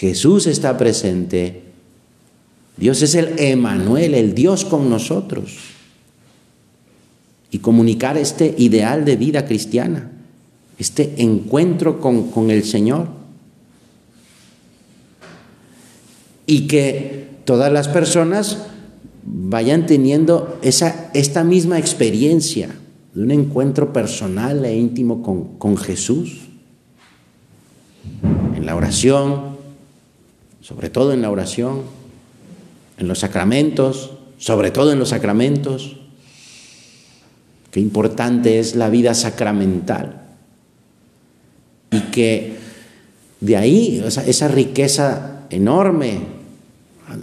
Jesús 0.00 0.46
está 0.46 0.78
presente. 0.78 1.62
Dios 2.78 3.02
es 3.02 3.14
el 3.14 3.38
Emanuel, 3.38 4.14
el 4.14 4.34
Dios 4.34 4.64
con 4.64 4.88
nosotros. 4.88 5.58
Y 7.50 7.58
comunicar 7.58 8.16
este 8.16 8.54
ideal 8.56 9.04
de 9.04 9.16
vida 9.16 9.44
cristiana, 9.44 10.10
este 10.78 11.16
encuentro 11.18 12.00
con, 12.00 12.30
con 12.30 12.50
el 12.50 12.64
Señor. 12.64 13.08
Y 16.46 16.66
que 16.66 17.19
todas 17.44 17.72
las 17.72 17.88
personas 17.88 18.58
vayan 19.24 19.86
teniendo 19.86 20.58
esa, 20.62 21.10
esta 21.14 21.44
misma 21.44 21.78
experiencia 21.78 22.70
de 23.14 23.22
un 23.22 23.30
encuentro 23.30 23.92
personal 23.92 24.64
e 24.64 24.76
íntimo 24.76 25.22
con, 25.22 25.58
con 25.58 25.76
Jesús. 25.76 26.48
En 28.56 28.66
la 28.66 28.76
oración, 28.76 29.56
sobre 30.60 30.90
todo 30.90 31.12
en 31.12 31.22
la 31.22 31.30
oración, 31.30 31.82
en 32.98 33.08
los 33.08 33.20
sacramentos, 33.20 34.12
sobre 34.38 34.70
todo 34.70 34.92
en 34.92 34.98
los 34.98 35.10
sacramentos. 35.10 35.96
Qué 37.70 37.80
importante 37.80 38.58
es 38.58 38.74
la 38.76 38.90
vida 38.90 39.14
sacramental. 39.14 40.22
Y 41.90 42.00
que 42.10 42.56
de 43.40 43.56
ahí 43.56 44.02
esa, 44.04 44.24
esa 44.26 44.48
riqueza 44.48 45.46
enorme, 45.50 46.39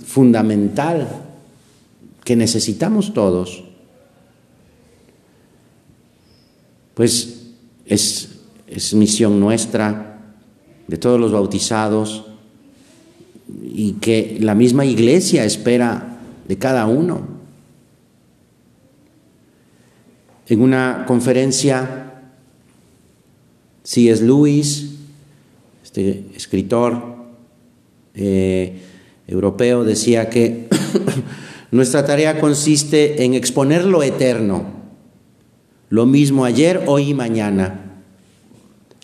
fundamental, 0.05 1.07
que 2.23 2.35
necesitamos 2.35 3.13
todos, 3.13 3.63
pues 6.93 7.51
es, 7.85 8.29
misión 8.93 9.39
nuestra, 9.39 10.19
de 10.87 10.97
todos 10.97 11.19
los 11.19 11.31
bautizados, 11.31 12.25
y 13.63 13.93
que 13.93 14.37
la 14.41 14.55
misma 14.55 14.83
iglesia 14.85 15.45
espera 15.45 16.19
de 16.47 16.57
cada 16.57 16.85
uno. 16.85 17.27
En 20.47 20.61
una 20.61 21.05
conferencia, 21.07 22.13
C.S. 23.83 24.23
Lewis, 24.23 24.95
este 25.83 26.25
escritor 26.35 27.15
eh, 28.15 28.81
europeo, 29.27 29.83
decía 29.83 30.29
que 30.29 30.67
nuestra 31.71 32.05
tarea 32.05 32.39
consiste 32.39 33.23
en 33.23 33.33
exponer 33.33 33.85
lo 33.85 34.03
eterno, 34.03 34.65
lo 35.89 36.05
mismo 36.05 36.45
ayer, 36.45 36.83
hoy 36.87 37.09
y 37.09 37.13
mañana, 37.13 38.03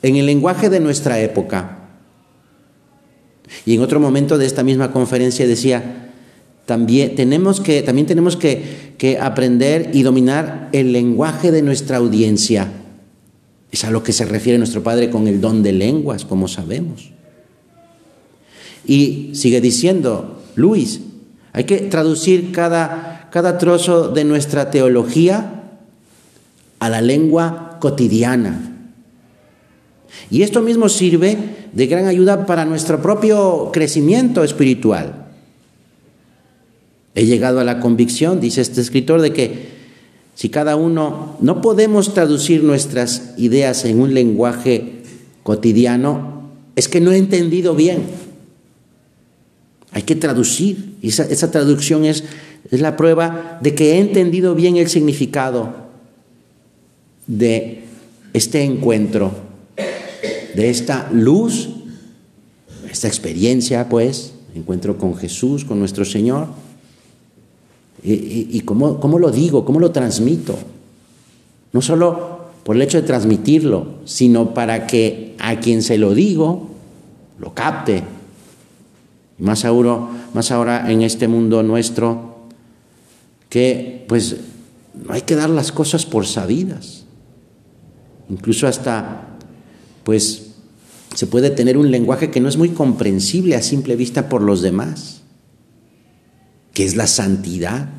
en 0.01 0.15
el 0.15 0.25
lenguaje 0.25 0.69
de 0.69 0.79
nuestra 0.79 1.19
época 1.19 1.79
y 3.65 3.75
en 3.75 3.81
otro 3.81 3.99
momento 3.99 4.37
de 4.37 4.45
esta 4.45 4.63
misma 4.63 4.91
conferencia 4.91 5.47
decía, 5.47 6.11
también 6.65 7.15
tenemos 7.15 7.59
que, 7.59 7.81
también 7.81 8.07
tenemos 8.07 8.35
que, 8.37 8.93
que 8.97 9.19
aprender 9.19 9.91
y 9.93 10.03
dominar 10.03 10.69
el 10.71 10.93
lenguaje 10.93 11.51
de 11.51 11.61
nuestra 11.61 11.97
audiencia. 11.97 12.71
Es 13.71 13.83
a 13.83 13.91
lo 13.91 14.03
que 14.03 14.13
se 14.13 14.25
refiere 14.25 14.57
nuestro 14.57 14.83
Padre 14.83 15.09
con 15.09 15.27
el 15.27 15.41
don 15.41 15.63
de 15.63 15.73
lenguas, 15.73 16.25
como 16.25 16.47
sabemos. 16.47 17.11
Y 18.85 19.31
sigue 19.33 19.61
diciendo, 19.61 20.41
Luis, 20.55 21.01
hay 21.53 21.63
que 21.65 21.77
traducir 21.77 22.51
cada, 22.51 23.29
cada 23.31 23.57
trozo 23.57 24.09
de 24.09 24.23
nuestra 24.23 24.71
teología 24.71 25.63
a 26.79 26.89
la 26.89 27.01
lengua 27.01 27.77
cotidiana. 27.79 28.73
Y 30.29 30.41
esto 30.41 30.61
mismo 30.61 30.89
sirve 30.89 31.37
de 31.71 31.87
gran 31.87 32.07
ayuda 32.07 32.45
para 32.45 32.65
nuestro 32.65 33.01
propio 33.01 33.69
crecimiento 33.71 34.43
espiritual. 34.43 35.27
He 37.15 37.25
llegado 37.25 37.59
a 37.59 37.63
la 37.63 37.79
convicción, 37.79 38.39
dice 38.39 38.61
este 38.61 38.81
escritor, 38.81 39.21
de 39.21 39.33
que 39.33 39.73
si 40.35 40.49
cada 40.49 40.75
uno 40.75 41.37
no 41.41 41.61
podemos 41.61 42.13
traducir 42.13 42.63
nuestras 42.63 43.33
ideas 43.37 43.85
en 43.85 43.99
un 43.99 44.13
lenguaje 44.13 45.03
cotidiano, 45.43 46.49
es 46.75 46.87
que 46.87 47.01
no 47.01 47.11
he 47.11 47.17
entendido 47.17 47.75
bien. 47.75 48.01
Hay 49.93 50.03
que 50.03 50.15
traducir. 50.15 50.95
Y 51.01 51.09
esa, 51.09 51.51
traducción 51.51 52.05
es, 52.05 52.23
es 52.71 52.81
la 52.81 52.97
prueba 52.97 53.59
de 53.61 53.75
que 53.75 53.93
he 53.93 53.99
entendido 53.99 54.55
bien 54.55 54.77
el 54.77 54.89
significado 54.89 55.73
de 57.27 57.83
este 58.33 58.63
encuentro 58.63 59.31
de 60.53 60.69
esta 60.69 61.09
luz, 61.11 61.69
esta 62.89 63.07
experiencia, 63.07 63.89
pues, 63.89 64.33
encuentro 64.55 64.97
con 64.97 65.15
Jesús, 65.15 65.65
con 65.65 65.79
nuestro 65.79 66.05
Señor. 66.05 66.47
¿Y, 68.05 68.59
cómo, 68.61 68.99
cómo, 68.99 69.17
lo 69.17 69.31
digo? 69.31 69.63
¿Cómo 69.63 69.79
lo 69.79 69.91
transmito? 69.91 70.57
No 71.71 71.81
solo 71.81 72.41
por 72.63 72.75
el 72.75 72.81
hecho 72.81 72.99
de 72.99 73.07
transmitirlo, 73.07 73.99
sino 74.03 74.53
para 74.53 74.85
que 74.87 75.35
a 75.39 75.59
quien 75.59 75.81
se 75.81 75.97
lo 75.97 76.13
digo 76.13 76.69
lo 77.39 77.53
capte. 77.53 78.03
Más 79.37 79.65
ahora, 79.65 79.99
más 80.33 80.51
ahora 80.51 80.91
en 80.91 81.01
este 81.01 81.27
mundo 81.27 81.63
nuestro, 81.63 82.47
que 83.49 84.05
pues 84.07 84.37
no 84.93 85.13
hay 85.13 85.21
que 85.21 85.35
dar 85.35 85.49
las 85.49 85.71
cosas 85.71 86.05
por 86.05 86.25
sabidas. 86.25 87.03
Incluso 88.29 88.67
hasta 88.67 89.37
pues 90.03 90.53
se 91.15 91.27
puede 91.27 91.49
tener 91.49 91.77
un 91.77 91.91
lenguaje 91.91 92.31
que 92.31 92.39
no 92.39 92.49
es 92.49 92.57
muy 92.57 92.69
comprensible 92.69 93.55
a 93.55 93.61
simple 93.61 93.95
vista 93.95 94.29
por 94.29 94.41
los 94.41 94.61
demás, 94.61 95.21
que 96.73 96.85
es 96.85 96.95
la 96.95 97.07
santidad. 97.07 97.89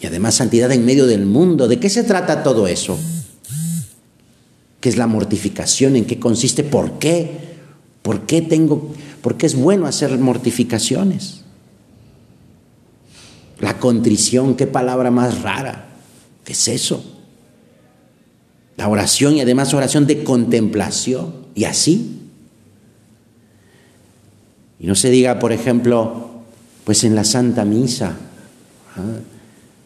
Y 0.00 0.06
además 0.06 0.34
santidad 0.34 0.70
en 0.72 0.84
medio 0.84 1.06
del 1.06 1.26
mundo. 1.26 1.68
¿De 1.68 1.78
qué 1.78 1.88
se 1.90 2.04
trata 2.04 2.42
todo 2.42 2.66
eso? 2.66 2.98
¿Qué 4.80 4.88
es 4.88 4.96
la 4.96 5.06
mortificación? 5.06 5.96
¿En 5.96 6.04
qué 6.04 6.18
consiste? 6.18 6.64
¿Por 6.64 6.98
qué? 6.98 7.52
¿Por 8.02 8.22
qué 8.22 8.42
tengo, 8.42 8.92
por 9.22 9.36
qué 9.36 9.46
es 9.46 9.54
bueno 9.54 9.86
hacer 9.86 10.18
mortificaciones? 10.18 11.42
La 13.60 13.78
contrición, 13.78 14.56
qué 14.56 14.66
palabra 14.66 15.12
más 15.12 15.42
rara. 15.42 15.90
¿Qué 16.44 16.52
es 16.52 16.68
eso? 16.68 17.04
La 18.76 18.88
oración 18.88 19.36
y 19.36 19.40
además 19.40 19.72
oración 19.72 20.08
de 20.08 20.24
contemplación. 20.24 21.46
Y 21.54 21.64
así. 21.64 22.18
Y 24.80 24.86
no 24.86 24.96
se 24.96 25.10
diga, 25.10 25.38
por 25.38 25.52
ejemplo, 25.52 26.42
pues 26.84 27.04
en 27.04 27.14
la 27.14 27.22
Santa 27.22 27.64
Misa. 27.64 28.16
¿ah? 28.96 29.20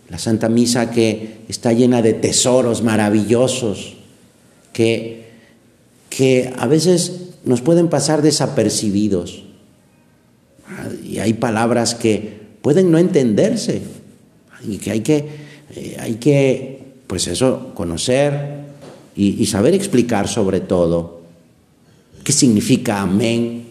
La 0.08 0.18
Santa 0.18 0.48
Misa 0.48 0.90
que 0.90 1.40
está 1.48 1.74
llena 1.74 2.00
de 2.00 2.14
tesoros 2.14 2.82
maravillosos 2.82 3.96
que, 4.72 5.32
que 6.08 6.54
a 6.56 6.66
veces 6.66 7.25
nos 7.46 7.62
pueden 7.62 7.88
pasar 7.88 8.20
desapercibidos. 8.20 9.44
Y 11.02 11.18
hay 11.18 11.32
palabras 11.34 11.94
que 11.94 12.40
pueden 12.60 12.90
no 12.90 12.98
entenderse 12.98 13.82
y 14.68 14.78
que 14.78 14.90
hay 14.90 15.00
que, 15.00 15.28
eh, 15.74 15.96
hay 16.00 16.14
que 16.16 16.82
pues 17.06 17.28
eso, 17.28 17.72
conocer, 17.74 18.66
y, 19.14 19.46
saber 19.46 19.72
explicar 19.74 20.28
sobre 20.28 20.60
todo 20.60 21.22
qué 22.22 22.32
significa 22.32 23.00
amén, 23.00 23.64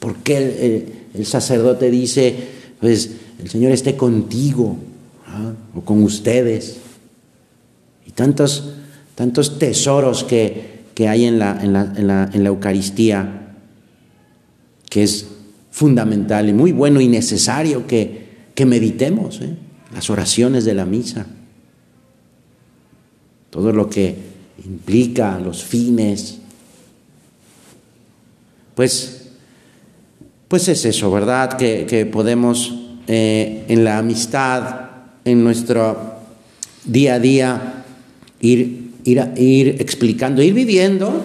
por 0.00 0.16
qué 0.16 0.86
el, 1.14 1.24
sacerdote 1.24 1.90
dice, 1.90 2.34
pues 2.78 3.10
el 3.40 3.48
Señor 3.48 3.72
esté 3.72 3.96
contigo 3.96 4.76
¿ah? 5.28 5.52
o 5.74 5.80
con 5.80 6.02
ustedes. 6.02 6.76
Y 8.06 8.10
tantos, 8.10 8.74
tantos 9.14 9.58
tesoros 9.58 10.24
que, 10.24 10.73
que 10.94 11.08
hay 11.08 11.24
en 11.24 11.38
la, 11.38 11.62
en, 11.62 11.72
la, 11.72 11.92
en, 11.96 12.06
la, 12.06 12.30
en 12.32 12.42
la, 12.44 12.48
Eucaristía, 12.48 13.56
que 14.88 15.02
es 15.02 15.26
fundamental 15.70 16.48
y 16.48 16.52
muy 16.52 16.72
bueno 16.72 17.00
y 17.00 17.08
necesario 17.08 17.86
que, 17.86 18.28
que 18.54 18.64
meditemos, 18.64 19.40
¿eh? 19.40 19.54
las 19.92 20.08
oraciones 20.10 20.64
de 20.64 20.74
la 20.74 20.84
misa 20.84 21.26
todo 23.54 23.70
lo 23.70 23.88
que 23.88 24.16
implica 24.64 25.38
los 25.38 25.62
fines, 25.62 26.38
pues, 28.74 29.28
pues 30.48 30.66
es 30.66 30.84
eso, 30.84 31.08
¿verdad? 31.12 31.56
Que, 31.56 32.04
podemos 32.12 32.74
eh, 33.06 33.64
en 33.68 33.84
la 33.84 33.98
amistad, 33.98 34.90
en 35.24 35.44
nuestro 35.44 36.16
día 36.84 37.14
a 37.14 37.18
día, 37.20 37.84
ir, 38.40 38.83
ir, 39.04 39.76
explicando, 39.78 40.42
ir 40.42 40.54
viviendo 40.54 41.24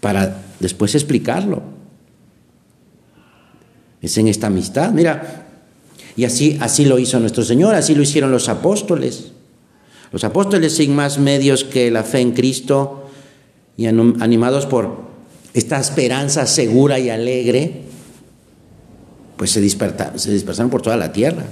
para 0.00 0.42
después 0.60 0.94
explicarlo. 0.94 1.62
Es 4.00 4.16
en 4.18 4.28
esta 4.28 4.48
amistad, 4.48 4.92
mira, 4.92 5.46
y 6.16 6.24
así, 6.24 6.56
así 6.60 6.84
lo 6.84 6.98
hizo 6.98 7.18
nuestro 7.18 7.44
Señor, 7.44 7.74
así 7.74 7.94
lo 7.94 8.02
hicieron 8.02 8.30
los 8.30 8.48
apóstoles. 8.48 9.32
Los 10.12 10.24
apóstoles 10.24 10.74
sin 10.74 10.94
más 10.94 11.18
medios 11.18 11.64
que 11.64 11.90
la 11.90 12.04
fe 12.04 12.20
en 12.20 12.32
Cristo 12.32 13.08
y 13.76 13.86
animados 13.86 14.66
por 14.66 15.06
esta 15.52 15.80
esperanza 15.80 16.46
segura 16.46 16.98
y 16.98 17.10
alegre, 17.10 17.82
pues 19.36 19.50
se 19.50 19.60
se 19.60 20.32
dispersaron 20.32 20.70
por 20.70 20.82
toda 20.82 20.96
la 20.96 21.12
tierra 21.12 21.44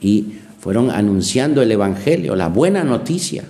y 0.00 0.34
fueron 0.60 0.90
anunciando 0.90 1.62
el 1.62 1.72
Evangelio, 1.72 2.36
la 2.36 2.48
buena 2.48 2.84
noticia. 2.84 3.44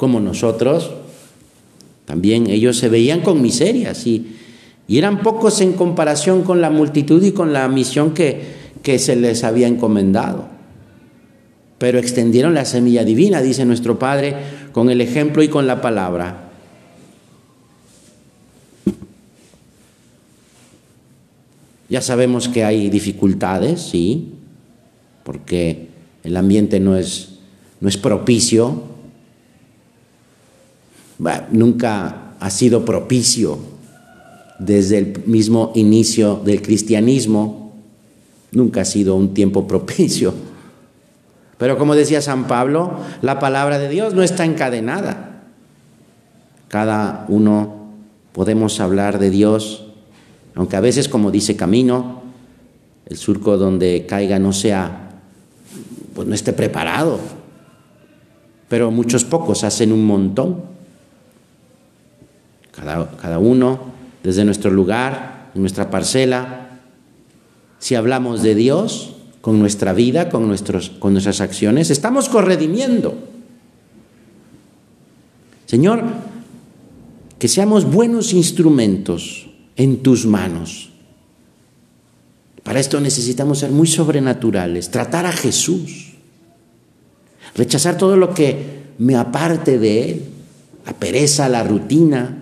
Como 0.00 0.18
nosotros, 0.18 0.92
también 2.06 2.48
ellos 2.48 2.78
se 2.78 2.88
veían 2.88 3.20
con 3.20 3.42
miserias 3.42 4.06
y, 4.06 4.36
eran 4.88 5.22
pocos 5.22 5.60
en 5.60 5.74
comparación 5.74 6.42
con 6.42 6.62
la 6.62 6.70
multitud 6.70 7.22
y 7.22 7.32
con 7.32 7.52
la 7.52 7.68
misión 7.68 8.14
que, 8.14 8.40
que 8.82 8.98
se 8.98 9.14
les 9.14 9.44
había 9.44 9.68
encomendado. 9.68 10.48
Pero 11.76 11.98
extendieron 11.98 12.54
la 12.54 12.64
semilla 12.64 13.04
divina, 13.04 13.42
dice 13.42 13.66
nuestro 13.66 13.98
Padre, 13.98 14.36
con 14.72 14.88
el 14.88 15.02
ejemplo 15.02 15.42
y 15.42 15.48
con 15.48 15.66
la 15.66 15.82
palabra. 15.82 16.48
Ya 21.90 22.00
sabemos 22.00 22.48
que 22.48 22.64
hay 22.64 22.88
dificultades, 22.88 23.82
sí, 23.82 24.32
porque 25.24 25.88
el 26.24 26.38
ambiente 26.38 26.80
no 26.80 26.96
es, 26.96 27.38
no 27.80 27.88
es 27.90 27.98
propicio, 27.98 28.88
nunca 31.50 32.34
ha 32.38 32.50
sido 32.50 32.84
propicio 32.84 33.58
desde 34.58 34.98
el 34.98 35.22
mismo 35.26 35.72
inicio 35.74 36.40
del 36.44 36.62
cristianismo, 36.62 37.72
nunca 38.52 38.82
ha 38.82 38.84
sido 38.84 39.14
un 39.14 39.34
tiempo 39.34 39.66
propicio. 39.66 40.34
Pero 41.58 41.76
como 41.78 41.94
decía 41.94 42.22
San 42.22 42.46
Pablo, 42.46 42.98
la 43.22 43.38
palabra 43.38 43.78
de 43.78 43.88
Dios 43.88 44.14
no 44.14 44.22
está 44.22 44.44
encadenada. 44.44 45.44
Cada 46.68 47.26
uno 47.28 47.90
podemos 48.32 48.80
hablar 48.80 49.18
de 49.18 49.30
Dios 49.30 49.84
aunque 50.54 50.76
a 50.76 50.80
veces, 50.80 51.08
como 51.08 51.30
dice 51.30 51.56
Camino, 51.56 52.22
el 53.06 53.16
surco 53.16 53.56
donde 53.56 54.06
caiga 54.06 54.38
no 54.38 54.52
sea, 54.52 55.20
pues 56.14 56.28
no 56.28 56.34
esté 56.34 56.52
preparado. 56.52 57.18
Pero 58.68 58.90
muchos 58.90 59.24
pocos 59.24 59.64
hacen 59.64 59.92
un 59.92 60.04
montón. 60.04 60.62
Cada, 62.80 63.10
cada 63.18 63.38
uno, 63.38 63.92
desde 64.22 64.42
nuestro 64.46 64.70
lugar, 64.70 65.50
nuestra 65.54 65.90
parcela, 65.90 66.80
si 67.78 67.94
hablamos 67.94 68.42
de 68.42 68.54
Dios 68.54 69.12
con 69.42 69.58
nuestra 69.58 69.92
vida, 69.92 70.30
con, 70.30 70.48
nuestros, 70.48 70.90
con 70.90 71.12
nuestras 71.12 71.42
acciones, 71.42 71.90
estamos 71.90 72.30
corredimiendo. 72.30 73.14
Señor, 75.66 76.04
que 77.38 77.48
seamos 77.48 77.84
buenos 77.84 78.32
instrumentos 78.32 79.50
en 79.76 79.98
tus 79.98 80.24
manos. 80.24 80.90
Para 82.62 82.80
esto 82.80 82.98
necesitamos 83.00 83.58
ser 83.58 83.70
muy 83.70 83.86
sobrenaturales, 83.86 84.90
tratar 84.90 85.26
a 85.26 85.32
Jesús, 85.32 86.12
rechazar 87.54 87.98
todo 87.98 88.16
lo 88.16 88.32
que 88.32 88.80
me 88.98 89.16
aparte 89.16 89.78
de 89.78 90.10
Él, 90.10 90.24
la 90.86 90.92
pereza, 90.92 91.48
la 91.48 91.62
rutina, 91.62 92.39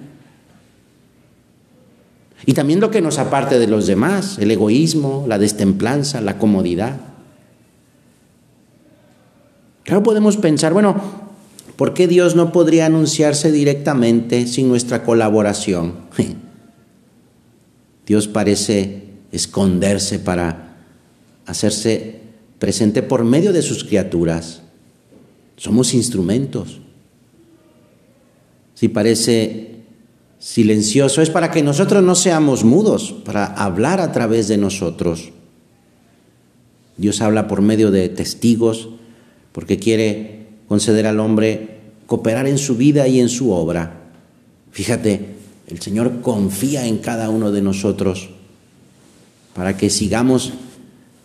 y 2.48 2.54
también 2.54 2.80
lo 2.80 2.90
que 2.90 3.02
nos 3.02 3.18
aparte 3.18 3.58
de 3.58 3.66
los 3.66 3.86
demás, 3.86 4.38
el 4.38 4.50
egoísmo, 4.50 5.26
la 5.28 5.38
destemplanza, 5.38 6.22
la 6.22 6.38
comodidad. 6.38 6.98
Claro, 9.82 10.02
podemos 10.02 10.38
pensar, 10.38 10.72
bueno, 10.72 10.98
¿por 11.76 11.92
qué 11.92 12.08
Dios 12.08 12.36
no 12.36 12.50
podría 12.50 12.86
anunciarse 12.86 13.52
directamente 13.52 14.46
sin 14.46 14.66
nuestra 14.66 15.04
colaboración? 15.04 15.92
Dios 18.06 18.28
parece 18.28 19.02
esconderse 19.30 20.18
para 20.18 20.78
hacerse 21.44 22.22
presente 22.58 23.02
por 23.02 23.24
medio 23.24 23.52
de 23.52 23.60
sus 23.60 23.84
criaturas. 23.84 24.62
Somos 25.58 25.92
instrumentos. 25.92 26.80
Si 28.72 28.88
parece 28.88 29.77
silencioso 30.48 31.20
es 31.20 31.28
para 31.28 31.50
que 31.50 31.62
nosotros 31.62 32.02
no 32.02 32.14
seamos 32.14 32.64
mudos, 32.64 33.12
para 33.12 33.44
hablar 33.44 34.00
a 34.00 34.12
través 34.12 34.48
de 34.48 34.56
nosotros. 34.56 35.28
Dios 36.96 37.20
habla 37.20 37.46
por 37.46 37.60
medio 37.60 37.90
de 37.90 38.08
testigos 38.08 38.88
porque 39.52 39.78
quiere 39.78 40.46
conceder 40.66 41.06
al 41.06 41.20
hombre 41.20 41.80
cooperar 42.06 42.46
en 42.46 42.56
su 42.56 42.76
vida 42.76 43.06
y 43.08 43.20
en 43.20 43.28
su 43.28 43.52
obra. 43.52 44.04
Fíjate, 44.72 45.34
el 45.66 45.82
Señor 45.82 46.22
confía 46.22 46.86
en 46.86 46.96
cada 46.96 47.28
uno 47.28 47.52
de 47.52 47.60
nosotros 47.60 48.30
para 49.52 49.76
que 49.76 49.90
sigamos 49.90 50.54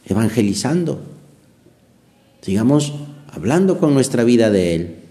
evangelizando, 0.05 0.99
sigamos 2.41 2.91
hablando 3.31 3.77
con 3.77 3.93
nuestra 3.93 4.25
vida 4.25 4.51
de 4.51 4.75
Él. 4.75 5.02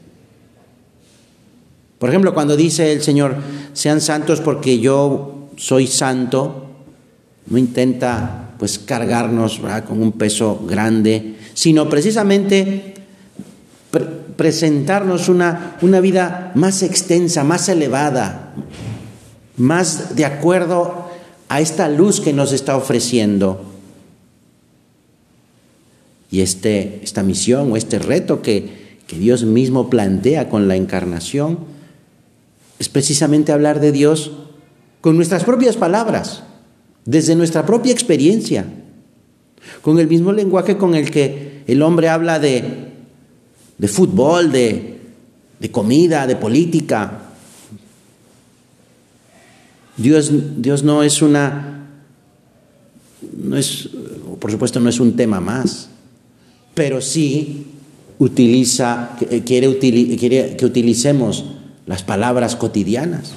Por 2.03 2.09
ejemplo, 2.09 2.35
cuando 2.35 2.57
dice 2.57 2.93
el 2.93 3.01
Señor, 3.01 3.37
sean 3.75 4.01
santos 4.01 4.41
porque 4.41 4.81
yo 4.81 5.51
soy 5.57 5.87
santo, 5.87 6.67
no 7.47 7.57
intenta 7.57 8.55
pues 8.59 8.81
cargarnos 8.81 9.61
con 9.87 10.03
un 10.03 10.11
peso 10.11 10.65
grande, 10.69 11.37
sino 11.55 11.89
precisamente 11.89 12.95
presentarnos 14.37 15.29
una, 15.29 15.77
una 15.81 16.01
vida 16.01 16.51
más 16.57 16.83
extensa, 16.83 17.45
más 17.45 17.69
elevada, 17.69 18.53
más 19.57 20.17
de 20.17 20.25
acuerdo 20.25 21.09
a 21.49 21.61
esta 21.61 21.89
luz 21.89 22.21
que 22.21 22.33
nos 22.33 22.53
está 22.53 22.77
ofreciendo. 22.77 23.65
Y 26.33 26.41
este, 26.41 26.99
esta 27.05 27.23
misión 27.23 27.71
o 27.71 27.77
este 27.77 28.01
reto 28.01 28.43
que, 28.43 28.99
que 29.07 29.21
Dios 29.21 29.45
mismo 29.45 29.89
plantea 29.89 30.49
con 30.49 30.67
la 30.67 30.75
encarnación 30.75 31.71
es 32.83 32.89
precisamente 32.89 33.53
hablar 33.53 33.79
de 33.79 33.93
Dios 33.93 34.33
con 35.01 35.15
nuestras 35.15 35.45
propias 35.45 35.77
palabras, 35.77 36.43
desde 37.05 37.37
nuestra 37.37 37.65
propia 37.65 37.93
experiencia, 37.93 38.67
con 39.83 40.01
el 40.01 40.09
mismo 40.09 40.33
lenguaje 40.33 40.77
con 40.77 40.97
el 40.97 41.13
que 41.13 41.63
el 41.69 41.81
hombre 41.81 42.09
habla 42.09 42.41
de, 42.41 42.89
de 43.79 43.87
fútbol, 43.87 44.51
de, 44.51 44.99
de 45.61 45.71
comida, 45.71 46.27
de 46.27 46.35
política, 46.35 47.21
Dios, 49.97 50.33
Dios 50.61 50.83
no 50.83 51.05
es 51.05 51.23
una, 51.23 51.87
no 53.37 53.57
es, 53.57 53.91
por 54.41 54.51
supuesto 54.51 54.81
no 54.81 54.89
es 54.89 54.99
un 54.99 55.15
tema 55.15 55.41
más, 55.41 55.89
pero 56.75 57.01
sí 57.01 57.65
utiliza, 58.19 59.17
quiere, 59.45 59.79
quiere 59.79 60.57
que 60.57 60.67
utilicemos 60.67 61.45
las 61.87 62.03
palabras 62.03 62.57
cotidianas. 62.57 63.33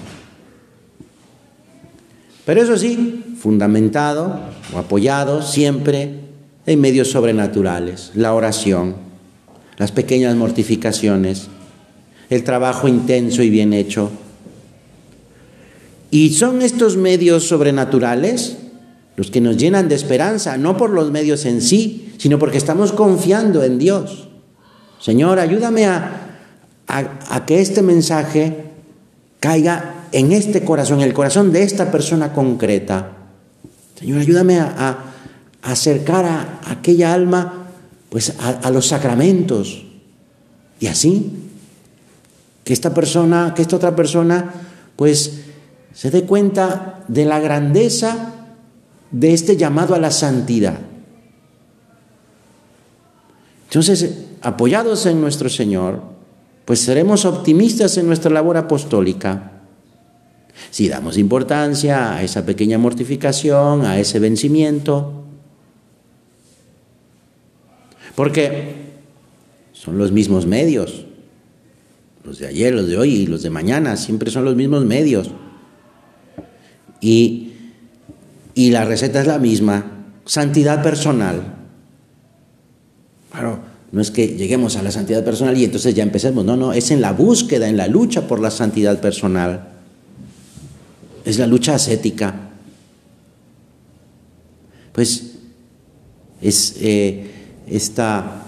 Pero 2.45 2.62
eso 2.62 2.77
sí, 2.77 3.23
fundamentado 3.39 4.39
o 4.73 4.77
apoyado 4.77 5.41
siempre 5.41 6.19
en 6.65 6.81
medios 6.81 7.10
sobrenaturales, 7.10 8.12
la 8.15 8.34
oración, 8.34 8.95
las 9.77 9.91
pequeñas 9.91 10.36
mortificaciones, 10.36 11.47
el 12.29 12.43
trabajo 12.43 12.88
intenso 12.88 13.43
y 13.43 13.49
bien 13.49 13.73
hecho 13.73 14.12
y 16.15 16.29
son 16.29 16.62
estos 16.62 16.95
medios 16.95 17.45
sobrenaturales 17.45 18.55
los 19.17 19.31
que 19.31 19.41
nos 19.41 19.58
llenan 19.58 19.89
de 19.89 19.95
esperanza, 19.95 20.58
no 20.58 20.77
por 20.77 20.91
los 20.91 21.12
medios 21.12 21.43
en 21.43 21.62
sí, 21.62 22.13
sino 22.17 22.39
porque 22.39 22.58
estamos 22.58 22.93
confiando 22.93 23.63
en 23.63 23.79
Dios. 23.79 24.29
Señor, 25.01 25.39
ayúdame 25.39 25.88
a, 25.88 26.24
a, 26.87 27.45
que 27.45 27.61
este 27.61 27.81
mensaje 27.81 28.65
caiga 29.39 30.07
en 30.11 30.31
este 30.31 30.63
corazón, 30.63 30.99
en 30.99 31.07
el 31.07 31.13
corazón 31.13 31.51
de 31.51 31.63
esta 31.63 31.91
persona 31.91 32.33
concreta. 32.33 33.11
Señor, 33.99 34.19
ayúdame 34.19 34.59
a, 34.59 34.97
acercar 35.61 36.25
a, 36.25 36.59
aquella 36.67 37.13
alma 37.13 37.67
pues 38.09 38.33
a, 38.39 38.69
los 38.69 38.87
sacramentos. 38.87 39.85
Y 40.79 40.87
así, 40.87 41.31
que 42.63 42.73
esta 42.73 42.93
persona, 42.93 43.53
que 43.55 43.61
esta 43.61 43.75
otra 43.75 43.95
persona, 43.95 44.53
pues 44.95 45.41
se 45.93 46.11
dé 46.11 46.23
cuenta 46.23 47.03
de 47.07 47.25
la 47.25 47.39
grandeza 47.39 48.33
de 49.11 49.33
este 49.33 49.57
llamado 49.57 49.95
a 49.95 49.99
la 49.99 50.11
santidad. 50.11 50.79
Entonces, 53.69 54.09
apoyados 54.41 55.05
en 55.05 55.19
nuestro 55.19 55.49
Señor, 55.49 56.14
pues 56.65 56.80
seremos 56.80 57.25
optimistas 57.25 57.97
en 57.97 58.08
nuestra 58.08 58.32
labor 58.32 58.58
apostólica. 58.58 59.51
Si 60.71 60.89
damos 60.89 61.17
importancia 61.17 62.15
a 62.15 62.23
esa 62.23 62.45
pequeña 62.45 62.78
mortificación, 62.78 63.86
a 63.86 63.99
ese 63.99 64.19
vencimiento, 64.19 65.23
porque 68.15 68.75
son 69.73 69.97
los 69.97 70.12
mismos 70.12 70.47
medios, 70.47 71.06
los 72.23 72.39
de 72.39 72.47
ayer, 72.47 72.73
los 72.73 72.88
de 72.88 72.97
hoy 72.97 73.13
y 73.13 73.28
los 73.28 73.43
de 73.43 73.51
mañana, 73.51 73.95
siempre 73.97 74.32
son 74.32 74.45
los 74.45 74.56
mismos 74.56 74.84
medios. 74.86 75.30
Y, 76.99 77.54
y 78.56 78.71
la 78.71 78.86
receta 78.86 79.21
es 79.21 79.28
la 79.28 79.38
misma, 79.38 80.08
santidad 80.25 80.82
personal. 80.82 81.56
Claro, 83.32 83.60
no 83.95 84.01
es 84.01 84.12
que 84.12 84.27
lleguemos 84.27 84.75
a 84.75 84.84
la 84.84 84.91
santidad 84.91 85.23
personal 85.23 85.58
y 85.58 85.63
entonces 85.63 85.95
ya 85.95 86.03
empecemos, 86.03 86.43
no, 86.43 86.58
no, 86.58 86.73
es 86.73 86.91
en 86.91 86.99
la 86.99 87.13
búsqueda, 87.13 87.69
en 87.69 87.77
la 87.77 87.88
lucha 87.88 88.27
por 88.27 88.41
la 88.41 88.51
santidad 88.51 88.99
personal. 88.99 89.69
Es 91.23 91.39
la 91.39 91.47
lucha 91.47 91.75
ascética. 91.75 92.36
Pues 94.91 95.36
es 96.41 96.75
eh, 96.81 97.31
esta 97.69 98.43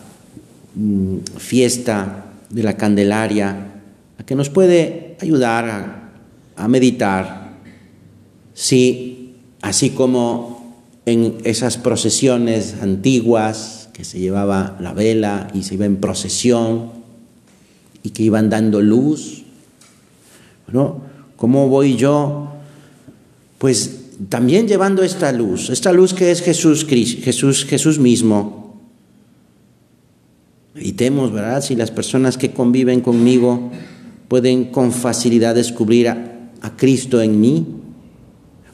mm, 0.76 1.20
fiesta 1.38 2.26
de 2.50 2.64
la 2.64 2.76
Candelaria 2.76 3.68
a 4.20 4.26
que 4.26 4.36
nos 4.36 4.50
puede 4.50 5.16
ayudar 5.22 6.10
a 6.58 6.68
meditar 6.68 7.54
si, 8.54 9.36
así 9.62 9.92
como 9.92 10.76
en 11.06 11.38
esas 11.46 11.78
procesiones 11.78 12.76
antiguas 12.82 13.77
que 13.98 14.06
se 14.06 14.20
llevaba 14.20 14.78
la 14.80 14.94
vela 14.94 15.48
y 15.56 15.64
se 15.64 15.74
iba 15.74 15.88
en 15.88 15.96
procesión 15.98 16.92
y 18.04 18.12
que 18.12 18.22
iban 18.22 18.48
dando 18.48 18.80
luz, 18.80 19.42
¿cómo 21.36 21.68
voy 21.68 21.96
yo? 21.96 22.48
Pues 23.58 24.02
también 24.30 24.68
llevando 24.68 25.02
esta 25.02 25.32
luz, 25.32 25.72
esta 25.72 25.92
luz 25.94 26.14
que 26.14 26.30
es 26.30 26.44
Jesús, 26.44 26.86
Jesús, 26.86 27.66
Jesús 27.66 27.98
mismo. 27.98 28.80
Meditemos, 30.76 31.34
¿verdad? 31.34 31.64
Si 31.64 31.76
las 31.76 31.90
personas 31.90 32.38
que 32.38 32.52
conviven 32.52 33.02
conmigo 33.02 33.72
pueden 34.28 34.66
con 34.66 34.92
facilidad 34.92 35.56
descubrir 35.56 36.10
a, 36.10 36.52
a 36.62 36.78
Cristo 36.78 37.20
en 37.20 37.42
mí, 37.42 37.66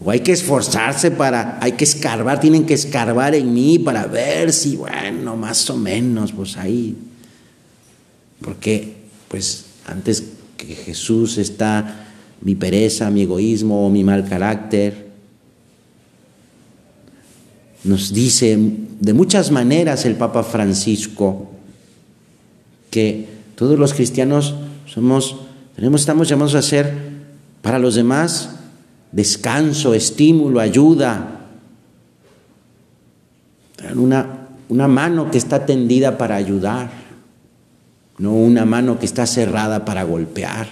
o 0.03 0.11
hay 0.11 0.19
que 0.19 0.33
esforzarse 0.33 1.11
para, 1.11 1.57
hay 1.61 1.73
que 1.73 1.85
escarbar, 1.85 2.39
tienen 2.39 2.65
que 2.65 2.73
escarbar 2.73 3.35
en 3.35 3.53
mí 3.53 3.79
para 3.79 4.05
ver 4.05 4.51
si, 4.51 4.75
bueno, 4.75 5.37
más 5.37 5.69
o 5.69 5.77
menos, 5.77 6.33
pues 6.33 6.57
ahí. 6.57 6.95
Porque, 8.41 8.95
pues, 9.29 9.65
antes 9.85 10.23
que 10.57 10.75
Jesús 10.75 11.37
está 11.37 12.03
mi 12.41 12.55
pereza, 12.55 13.09
mi 13.09 13.21
egoísmo 13.21 13.89
mi 13.89 14.03
mal 14.03 14.27
carácter. 14.27 15.11
Nos 17.85 18.13
dice 18.13 18.57
de 18.99 19.13
muchas 19.13 19.51
maneras 19.51 20.05
el 20.05 20.15
Papa 20.15 20.43
Francisco 20.43 21.49
que 22.91 23.27
todos 23.55 23.79
los 23.79 23.93
cristianos 23.93 24.55
somos, 24.85 25.37
tenemos, 25.75 26.01
estamos 26.01 26.29
llamados 26.29 26.55
a 26.55 26.61
ser 26.61 26.93
para 27.61 27.79
los 27.79 27.95
demás 27.95 28.49
descanso, 29.13 29.93
estímulo, 29.93 30.59
ayuda. 30.59 31.39
Una, 33.95 34.49
una 34.69 34.87
mano 34.87 35.31
que 35.31 35.37
está 35.37 35.65
tendida 35.65 36.17
para 36.17 36.35
ayudar, 36.35 36.91
no 38.17 38.33
una 38.33 38.65
mano 38.65 38.99
que 38.99 39.05
está 39.05 39.25
cerrada 39.25 39.85
para 39.85 40.03
golpear. 40.03 40.67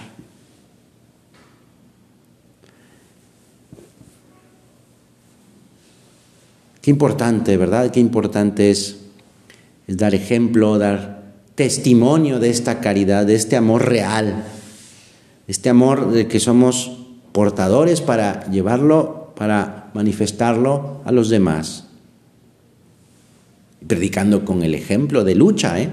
Qué 6.80 6.90
importante, 6.90 7.56
¿verdad? 7.56 7.92
Qué 7.92 8.00
importante 8.00 8.70
es, 8.70 8.96
es, 9.86 9.96
dar 9.96 10.16
ejemplo, 10.16 10.78
dar 10.78 11.22
testimonio 11.54 12.40
de 12.40 12.50
esta 12.50 12.80
caridad, 12.80 13.24
de 13.24 13.36
este 13.36 13.56
amor 13.56 13.88
real, 13.88 14.42
este 15.46 15.68
amor 15.68 16.10
de 16.10 16.26
que 16.26 16.40
somos 16.40 17.01
portadores 17.32 18.00
para 18.00 18.48
llevarlo, 18.50 19.32
para 19.36 19.90
manifestarlo 19.94 21.00
a 21.04 21.12
los 21.12 21.28
demás. 21.28 21.84
Predicando 23.86 24.44
con 24.44 24.62
el 24.62 24.74
ejemplo 24.74 25.24
de 25.24 25.34
lucha, 25.34 25.80
¿eh? 25.80 25.90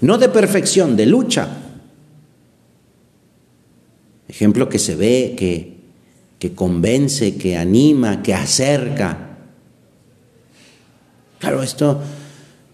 No 0.00 0.18
de 0.18 0.28
perfección, 0.28 0.96
de 0.96 1.06
lucha. 1.06 1.48
Ejemplo 4.28 4.68
que 4.68 4.78
se 4.78 4.96
ve, 4.96 5.34
que, 5.38 5.76
que 6.38 6.52
convence, 6.52 7.36
que 7.36 7.56
anima, 7.56 8.22
que 8.22 8.34
acerca. 8.34 9.38
Claro, 11.38 11.62
esto, 11.62 12.00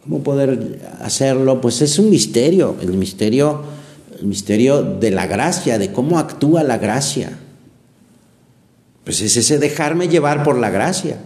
¿cómo 0.02 0.22
poder 0.22 0.80
hacerlo? 1.00 1.60
Pues 1.60 1.82
es 1.82 1.98
un 1.98 2.10
misterio, 2.10 2.76
el 2.80 2.92
misterio, 2.94 3.62
el 4.18 4.26
misterio 4.26 4.82
de 4.82 5.10
la 5.10 5.26
gracia, 5.26 5.78
de 5.78 5.92
cómo 5.92 6.18
actúa 6.18 6.62
la 6.62 6.78
gracia. 6.78 7.38
Pues 9.04 9.20
es 9.20 9.36
ese 9.36 9.58
dejarme 9.58 10.08
llevar 10.08 10.44
por 10.44 10.58
la 10.58 10.70
gracia. 10.70 11.18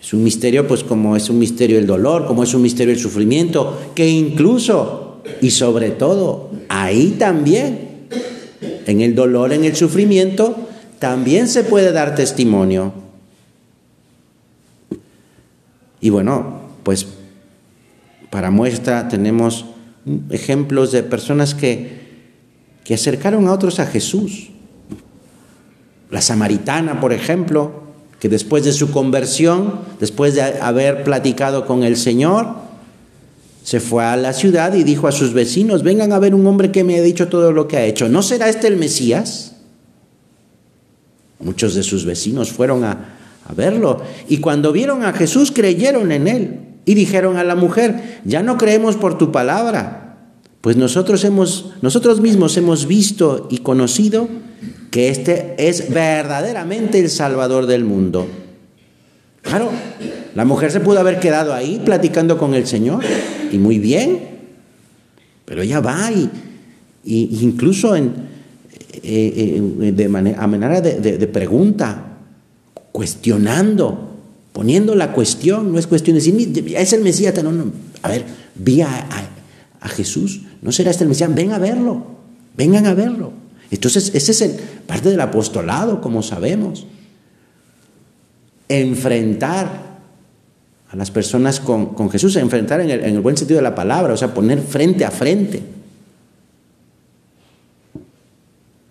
Es 0.00 0.12
un 0.12 0.22
misterio, 0.22 0.68
pues 0.68 0.84
como 0.84 1.16
es 1.16 1.28
un 1.30 1.38
misterio 1.38 1.78
el 1.78 1.86
dolor, 1.86 2.26
como 2.26 2.44
es 2.44 2.54
un 2.54 2.62
misterio 2.62 2.94
el 2.94 3.00
sufrimiento, 3.00 3.92
que 3.94 4.08
incluso 4.08 5.06
y 5.40 5.50
sobre 5.50 5.90
todo 5.90 6.50
ahí 6.68 7.16
también, 7.18 8.06
en 8.86 9.00
el 9.00 9.14
dolor, 9.14 9.52
en 9.52 9.64
el 9.64 9.74
sufrimiento, 9.74 10.56
también 10.98 11.48
se 11.48 11.64
puede 11.64 11.92
dar 11.92 12.14
testimonio. 12.14 12.92
Y 16.00 16.10
bueno, 16.10 16.60
pues 16.82 17.06
para 18.30 18.50
muestra 18.50 19.08
tenemos 19.08 19.64
ejemplos 20.30 20.92
de 20.92 21.02
personas 21.02 21.54
que, 21.54 22.06
que 22.84 22.94
acercaron 22.94 23.48
a 23.48 23.52
otros 23.52 23.80
a 23.80 23.86
Jesús. 23.86 24.50
La 26.10 26.20
samaritana, 26.20 27.00
por 27.00 27.12
ejemplo, 27.12 27.86
que 28.20 28.28
después 28.28 28.64
de 28.64 28.72
su 28.72 28.90
conversión, 28.90 29.80
después 30.00 30.34
de 30.34 30.42
haber 30.42 31.04
platicado 31.04 31.66
con 31.66 31.82
el 31.82 31.96
Señor, 31.96 32.66
se 33.62 33.80
fue 33.80 34.04
a 34.04 34.16
la 34.16 34.32
ciudad 34.32 34.74
y 34.74 34.84
dijo 34.84 35.08
a 35.08 35.12
sus 35.12 35.32
vecinos, 35.32 35.82
vengan 35.82 36.12
a 36.12 36.20
ver 36.20 36.34
un 36.34 36.46
hombre 36.46 36.70
que 36.70 36.84
me 36.84 36.96
ha 36.96 37.02
dicho 37.02 37.28
todo 37.28 37.50
lo 37.50 37.66
que 37.66 37.76
ha 37.76 37.84
hecho. 37.84 38.08
¿No 38.08 38.22
será 38.22 38.48
este 38.48 38.68
el 38.68 38.76
Mesías? 38.76 39.56
Muchos 41.40 41.74
de 41.74 41.82
sus 41.82 42.04
vecinos 42.04 42.52
fueron 42.52 42.84
a, 42.84 43.12
verlo 43.56 44.02
y 44.28 44.38
cuando 44.38 44.72
vieron 44.72 45.04
a 45.04 45.12
Jesús 45.12 45.52
creyeron 45.52 46.10
en 46.10 46.26
él 46.26 46.60
y 46.84 46.94
dijeron 46.94 47.36
a 47.36 47.44
la 47.44 47.54
mujer, 47.54 48.20
ya 48.24 48.42
no 48.42 48.56
creemos 48.56 48.96
por 48.96 49.18
tu 49.18 49.30
palabra, 49.30 50.18
pues 50.62 50.76
nosotros, 50.76 51.22
hemos, 51.22 51.70
nosotros 51.80 52.20
mismos 52.20 52.56
hemos 52.56 52.86
visto 52.86 53.46
y 53.48 53.58
conocido 53.58 54.28
que 54.90 55.08
este 55.10 55.54
es 55.58 55.92
verdaderamente 55.92 56.98
el 56.98 57.10
Salvador 57.10 57.66
del 57.66 57.84
mundo. 57.84 58.26
Claro, 59.42 59.70
la 60.34 60.44
mujer 60.44 60.72
se 60.72 60.80
pudo 60.80 60.98
haber 60.98 61.20
quedado 61.20 61.54
ahí 61.54 61.80
platicando 61.84 62.38
con 62.38 62.54
el 62.54 62.66
Señor, 62.66 63.04
y 63.52 63.58
muy 63.58 63.78
bien, 63.78 64.20
pero 65.44 65.62
ella 65.62 65.80
va 65.80 66.10
y, 66.10 66.30
incluso 67.04 67.94
en, 67.94 68.12
eh, 69.02 69.60
eh, 69.82 69.92
de 69.92 70.08
manera, 70.08 70.42
a 70.42 70.46
manera 70.46 70.80
de, 70.80 71.26
pregunta, 71.28 72.18
cuestionando, 72.90 74.16
poniendo 74.52 74.94
la 74.94 75.12
cuestión, 75.12 75.72
no 75.72 75.78
es 75.78 75.86
cuestión 75.86 76.16
de 76.16 76.22
decir, 76.22 76.74
es 76.76 76.92
el 76.92 77.02
Mesías, 77.02 77.34
no, 77.44 77.52
no. 77.52 77.70
a 78.02 78.08
ver, 78.08 78.24
vi 78.54 78.80
a, 78.80 79.06
a 79.80 79.88
Jesús, 79.88 80.40
¿no 80.62 80.72
será 80.72 80.90
este 80.90 81.04
el 81.04 81.08
Mesías? 81.08 81.32
Ven 81.32 81.52
a 81.52 81.58
verlo, 81.58 82.04
vengan 82.56 82.86
a 82.86 82.94
verlo. 82.94 83.45
Entonces, 83.70 84.12
ese 84.14 84.32
es 84.32 84.40
el, 84.42 84.52
parte 84.86 85.10
del 85.10 85.20
apostolado, 85.20 86.00
como 86.00 86.22
sabemos. 86.22 86.86
Enfrentar 88.68 89.86
a 90.88 90.96
las 90.96 91.10
personas 91.10 91.60
con, 91.60 92.10
Jesús, 92.10 92.36
enfrentar 92.36 92.80
en 92.80 92.90
el, 92.90 93.00
en 93.04 93.14
el 93.16 93.20
buen 93.20 93.36
sentido 93.36 93.58
de 93.58 93.62
la 93.62 93.74
palabra, 93.74 94.14
o 94.14 94.16
sea, 94.16 94.32
poner 94.32 94.60
frente 94.60 95.04
a 95.04 95.10
frente. 95.10 95.62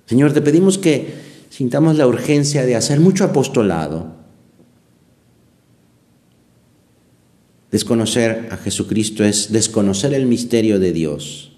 Señor, 0.06 0.34
te 0.34 0.42
pedimos 0.42 0.78
que 0.78 1.14
sintamos 1.50 1.98
la 1.98 2.08
urgencia 2.08 2.66
de 2.66 2.76
hacer 2.76 3.00
mucho 3.00 3.24
apostolado. 3.24 4.14
Desconocer 7.72 8.50
a 8.52 8.58
Jesucristo 8.58 9.24
es 9.24 9.52
desconocer 9.52 10.14
el 10.14 10.28
misterio 10.28 10.80
de 10.80 10.94
Dios 10.94 11.55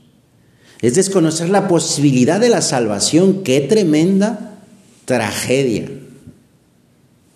es 0.82 0.96
desconocer 0.96 1.50
la 1.50 1.68
posibilidad 1.68 2.40
de 2.40 2.50
la 2.50 2.62
salvación. 2.62 3.44
Qué 3.44 3.62
tremenda 3.62 4.60
tragedia 5.06 5.90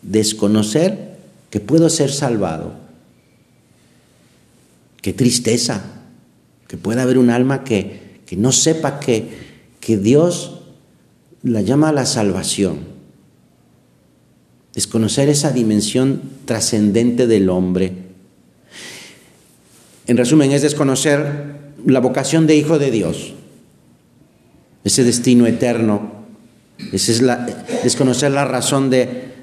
desconocer 0.01 1.17
que 1.49 1.59
puedo 1.59 1.89
ser 1.89 2.11
salvado. 2.11 2.73
Qué 5.01 5.13
tristeza 5.13 5.83
que 6.67 6.77
pueda 6.77 7.03
haber 7.03 7.17
un 7.17 7.29
alma 7.29 7.63
que, 7.63 8.21
que 8.25 8.37
no 8.37 8.51
sepa 8.51 8.99
que, 8.99 9.29
que 9.79 9.97
Dios 9.97 10.59
la 11.43 11.61
llama 11.61 11.89
a 11.89 11.93
la 11.93 12.05
salvación. 12.05 12.79
Desconocer 14.73 15.27
esa 15.27 15.51
dimensión 15.51 16.21
trascendente 16.45 17.27
del 17.27 17.49
hombre. 17.49 17.93
En 20.07 20.17
resumen, 20.17 20.51
es 20.51 20.61
desconocer 20.61 21.60
la 21.85 21.99
vocación 21.99 22.47
de 22.47 22.55
hijo 22.55 22.79
de 22.79 22.91
Dios, 22.91 23.33
ese 24.83 25.03
destino 25.03 25.47
eterno. 25.47 26.21
Ese 26.91 27.11
es 27.11 27.21
la, 27.21 27.45
desconocer 27.83 28.31
la 28.31 28.45
razón 28.45 28.89
de, 28.89 29.35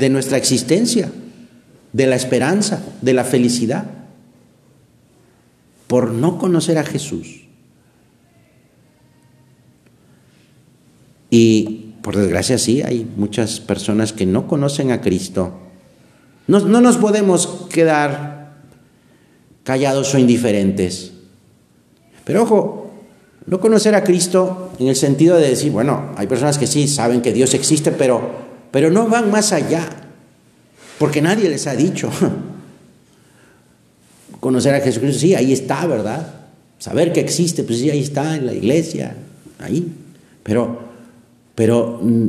de 0.00 0.08
nuestra 0.08 0.36
existencia, 0.36 1.10
de 1.92 2.06
la 2.06 2.16
esperanza, 2.16 2.82
de 3.02 3.12
la 3.12 3.24
felicidad, 3.24 3.86
por 5.86 6.12
no 6.12 6.38
conocer 6.38 6.78
a 6.78 6.84
Jesús. 6.84 7.42
Y 11.30 11.94
por 12.02 12.16
desgracia 12.16 12.56
sí, 12.58 12.82
hay 12.82 13.04
muchas 13.16 13.58
personas 13.58 14.12
que 14.12 14.26
no 14.26 14.46
conocen 14.46 14.92
a 14.92 15.00
Cristo. 15.00 15.58
No, 16.46 16.60
no 16.60 16.80
nos 16.80 16.98
podemos 16.98 17.66
quedar 17.68 18.36
callados 19.64 20.14
o 20.14 20.18
indiferentes. 20.18 21.15
Pero 22.26 22.42
ojo, 22.42 22.90
no 23.46 23.60
conocer 23.60 23.94
a 23.94 24.02
Cristo 24.02 24.72
en 24.78 24.88
el 24.88 24.96
sentido 24.96 25.36
de 25.36 25.48
decir, 25.48 25.72
bueno, 25.72 26.10
hay 26.16 26.26
personas 26.26 26.58
que 26.58 26.66
sí 26.66 26.88
saben 26.88 27.22
que 27.22 27.32
Dios 27.32 27.54
existe, 27.54 27.92
pero, 27.92 28.20
pero 28.70 28.90
no 28.90 29.08
van 29.08 29.30
más 29.30 29.52
allá, 29.52 29.88
porque 30.98 31.22
nadie 31.22 31.48
les 31.48 31.66
ha 31.66 31.76
dicho. 31.76 32.10
Conocer 34.40 34.74
a 34.74 34.80
Jesucristo, 34.80 35.20
sí, 35.20 35.34
ahí 35.34 35.52
está, 35.52 35.86
¿verdad? 35.86 36.34
Saber 36.78 37.12
que 37.12 37.20
existe, 37.20 37.62
pues 37.62 37.78
sí, 37.78 37.88
ahí 37.88 38.02
está, 38.02 38.36
en 38.36 38.46
la 38.46 38.52
iglesia, 38.52 39.16
ahí. 39.60 39.92
Pero 40.42 40.86
pero 41.56 41.98
mm, 42.00 42.26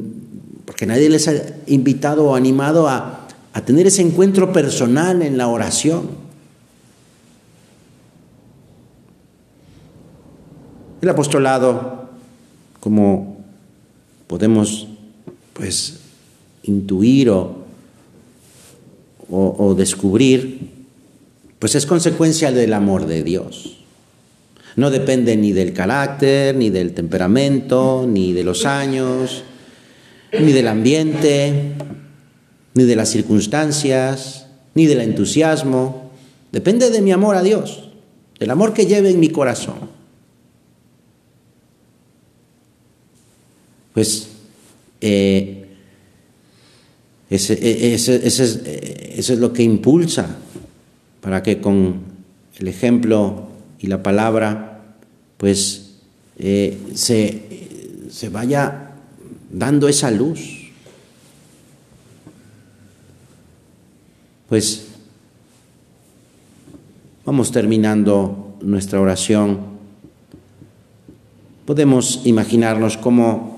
porque 0.66 0.88
nadie 0.88 1.10
les 1.10 1.28
ha 1.28 1.34
invitado 1.68 2.26
o 2.26 2.36
animado 2.36 2.88
a, 2.88 3.28
a 3.54 3.62
tener 3.62 3.86
ese 3.86 4.02
encuentro 4.02 4.52
personal 4.52 5.22
en 5.22 5.38
la 5.38 5.48
oración. 5.48 6.27
El 11.02 11.10
apostolado, 11.10 12.10
como 12.80 13.38
podemos 14.28 14.88
pues 15.54 16.00
intuir 16.64 17.30
o, 17.30 17.58
o, 19.30 19.56
o, 19.58 19.76
descubrir, 19.76 20.70
pues 21.60 21.76
es 21.76 21.86
consecuencia 21.86 22.52
del 22.52 22.74
amor 22.74 23.06
de 23.06 23.24
Dios. 23.24 23.78
No 24.76 24.90
depende 24.90 25.36
ni 25.38 25.54
del 25.54 25.74
carácter, 25.74 26.56
ni 26.56 26.70
del 26.70 26.94
temperamento, 26.94 28.06
ni 28.08 28.34
de 28.34 28.44
los 28.44 28.66
años, 28.66 29.44
ni 30.32 30.52
del 30.52 30.68
ambiente, 30.68 31.74
ni 32.74 32.84
de 32.84 32.96
las 32.96 33.10
circunstancias, 33.10 34.48
ni 34.76 34.86
del 34.86 35.02
entusiasmo. 35.02 36.12
Depende 36.52 36.92
de 36.92 37.02
mi 37.02 37.12
amor 37.12 37.36
a 37.36 37.42
Dios, 37.42 37.90
del 38.40 38.52
amor 38.52 38.74
que 38.74 38.86
lleve 38.86 39.10
en 39.10 39.20
mi 39.20 39.30
corazón. 39.30 39.97
Pues 43.98 44.28
eh, 45.02 45.66
ese, 47.32 47.54
e, 47.56 47.96
ese, 47.96 48.28
eso 48.28 49.34
es 49.34 49.40
lo 49.40 49.52
que 49.52 49.64
impulsa 49.64 50.38
para 51.20 51.42
que 51.42 51.60
con 51.60 52.02
el 52.60 52.68
ejemplo 52.68 53.48
y 53.80 53.88
la 53.88 54.04
palabra, 54.04 54.84
pues 55.38 55.96
eh, 56.38 56.78
se, 56.94 57.42
se 58.12 58.30
vaya 58.30 58.92
dando 59.50 59.88
esa 59.88 60.12
luz. 60.12 60.70
Pues 64.48 64.90
vamos 67.26 67.52
terminando 67.52 68.58
nuestra 68.62 69.02
oración. 69.02 69.58
Podemos 71.66 72.22
imaginarnos 72.26 72.96
cómo 72.96 73.57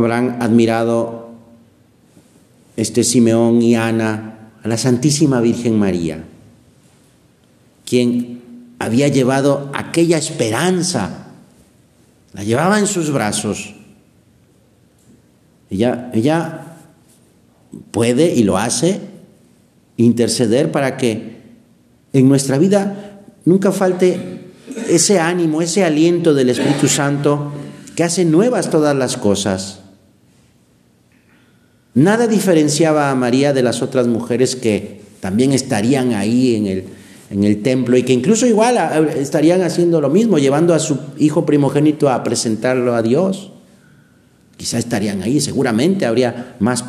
habrán 0.00 0.42
admirado 0.42 1.30
este 2.76 3.04
Simeón 3.04 3.62
y 3.62 3.76
Ana 3.76 4.50
a 4.62 4.68
la 4.68 4.76
Santísima 4.76 5.40
Virgen 5.40 5.78
María, 5.78 6.24
quien 7.84 8.40
había 8.78 9.08
llevado 9.08 9.70
aquella 9.74 10.18
esperanza, 10.18 11.26
la 12.32 12.44
llevaba 12.44 12.78
en 12.78 12.86
sus 12.86 13.12
brazos. 13.12 13.74
Ella, 15.70 16.10
ella 16.14 16.76
puede 17.90 18.34
y 18.34 18.42
lo 18.42 18.58
hace 18.58 19.00
interceder 19.96 20.72
para 20.72 20.96
que 20.96 21.40
en 22.12 22.28
nuestra 22.28 22.58
vida 22.58 23.20
nunca 23.44 23.70
falte 23.72 24.40
ese 24.88 25.20
ánimo, 25.20 25.62
ese 25.62 25.84
aliento 25.84 26.34
del 26.34 26.50
Espíritu 26.50 26.88
Santo 26.88 27.52
que 27.94 28.04
hace 28.04 28.24
nuevas 28.24 28.70
todas 28.70 28.96
las 28.96 29.16
cosas. 29.16 29.79
Nada 31.94 32.26
diferenciaba 32.26 33.10
a 33.10 33.14
María 33.14 33.52
de 33.52 33.62
las 33.62 33.82
otras 33.82 34.06
mujeres 34.06 34.54
que 34.56 35.00
también 35.20 35.52
estarían 35.52 36.14
ahí 36.14 36.56
en 36.56 36.66
el, 36.66 36.84
en 37.30 37.44
el 37.44 37.62
templo 37.62 37.96
y 37.96 38.02
que 38.02 38.12
incluso 38.12 38.46
igual 38.46 38.76
estarían 39.16 39.62
haciendo 39.62 40.00
lo 40.00 40.08
mismo, 40.08 40.38
llevando 40.38 40.74
a 40.74 40.78
su 40.78 40.98
hijo 41.18 41.46
primogénito 41.46 42.08
a 42.10 42.22
presentarlo 42.22 42.94
a 42.94 43.02
Dios. 43.02 43.52
Quizá 44.56 44.78
estarían 44.78 45.22
ahí, 45.22 45.40
seguramente 45.40 46.06
habría 46.06 46.56
más, 46.60 46.84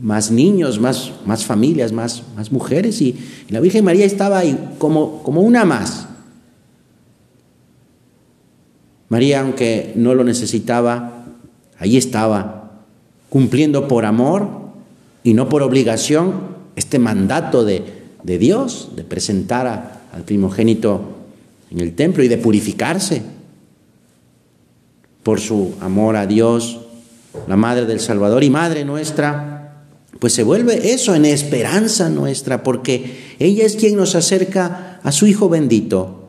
más 0.00 0.30
niños, 0.30 0.80
más, 0.80 1.12
más 1.24 1.44
familias, 1.44 1.92
más, 1.92 2.22
más 2.36 2.52
mujeres 2.52 3.00
y, 3.00 3.16
la 3.48 3.60
Virgen 3.60 3.84
María 3.84 4.04
estaba 4.04 4.38
ahí 4.38 4.58
como, 4.78 5.22
como 5.22 5.40
una 5.40 5.64
más. 5.64 6.08
María, 9.08 9.40
aunque 9.40 9.92
no 9.94 10.14
lo 10.14 10.24
necesitaba, 10.24 11.24
ahí 11.78 11.96
estaba, 11.96 12.65
cumpliendo 13.28 13.88
por 13.88 14.04
amor 14.04 14.48
y 15.22 15.34
no 15.34 15.48
por 15.48 15.62
obligación 15.62 16.56
este 16.76 16.98
mandato 16.98 17.64
de, 17.64 17.82
de 18.22 18.38
Dios, 18.38 18.90
de 18.94 19.04
presentar 19.04 19.66
a, 19.66 20.02
al 20.12 20.22
primogénito 20.22 21.02
en 21.70 21.80
el 21.80 21.94
templo 21.94 22.22
y 22.22 22.28
de 22.28 22.38
purificarse 22.38 23.22
por 25.22 25.40
su 25.40 25.74
amor 25.80 26.16
a 26.16 26.26
Dios, 26.26 26.80
la 27.48 27.56
Madre 27.56 27.86
del 27.86 28.00
Salvador 28.00 28.44
y 28.44 28.50
Madre 28.50 28.84
nuestra, 28.84 29.84
pues 30.20 30.32
se 30.32 30.42
vuelve 30.42 30.92
eso 30.92 31.14
en 31.14 31.24
esperanza 31.24 32.08
nuestra, 32.08 32.62
porque 32.62 33.34
ella 33.38 33.64
es 33.64 33.76
quien 33.76 33.96
nos 33.96 34.14
acerca 34.14 35.00
a 35.02 35.12
su 35.12 35.26
Hijo 35.26 35.48
bendito, 35.48 36.28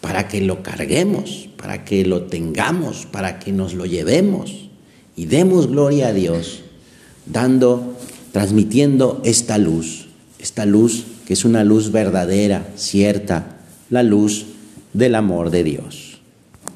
para 0.00 0.28
que 0.28 0.40
lo 0.40 0.62
carguemos, 0.62 1.48
para 1.56 1.84
que 1.84 2.06
lo 2.06 2.22
tengamos, 2.22 3.06
para 3.06 3.38
que 3.38 3.52
nos 3.52 3.74
lo 3.74 3.84
llevemos 3.84 4.65
y 5.16 5.26
demos 5.26 5.68
gloria 5.68 6.08
a 6.08 6.12
Dios, 6.12 6.60
dando, 7.24 7.96
transmitiendo 8.32 9.20
esta 9.24 9.58
luz, 9.58 10.06
esta 10.38 10.66
luz 10.66 11.04
que 11.26 11.32
es 11.32 11.44
una 11.44 11.64
luz 11.64 11.90
verdadera, 11.90 12.68
cierta, 12.76 13.56
la 13.90 14.02
luz 14.02 14.46
del 14.92 15.14
amor 15.14 15.50
de 15.50 15.64
Dios. 15.64 16.05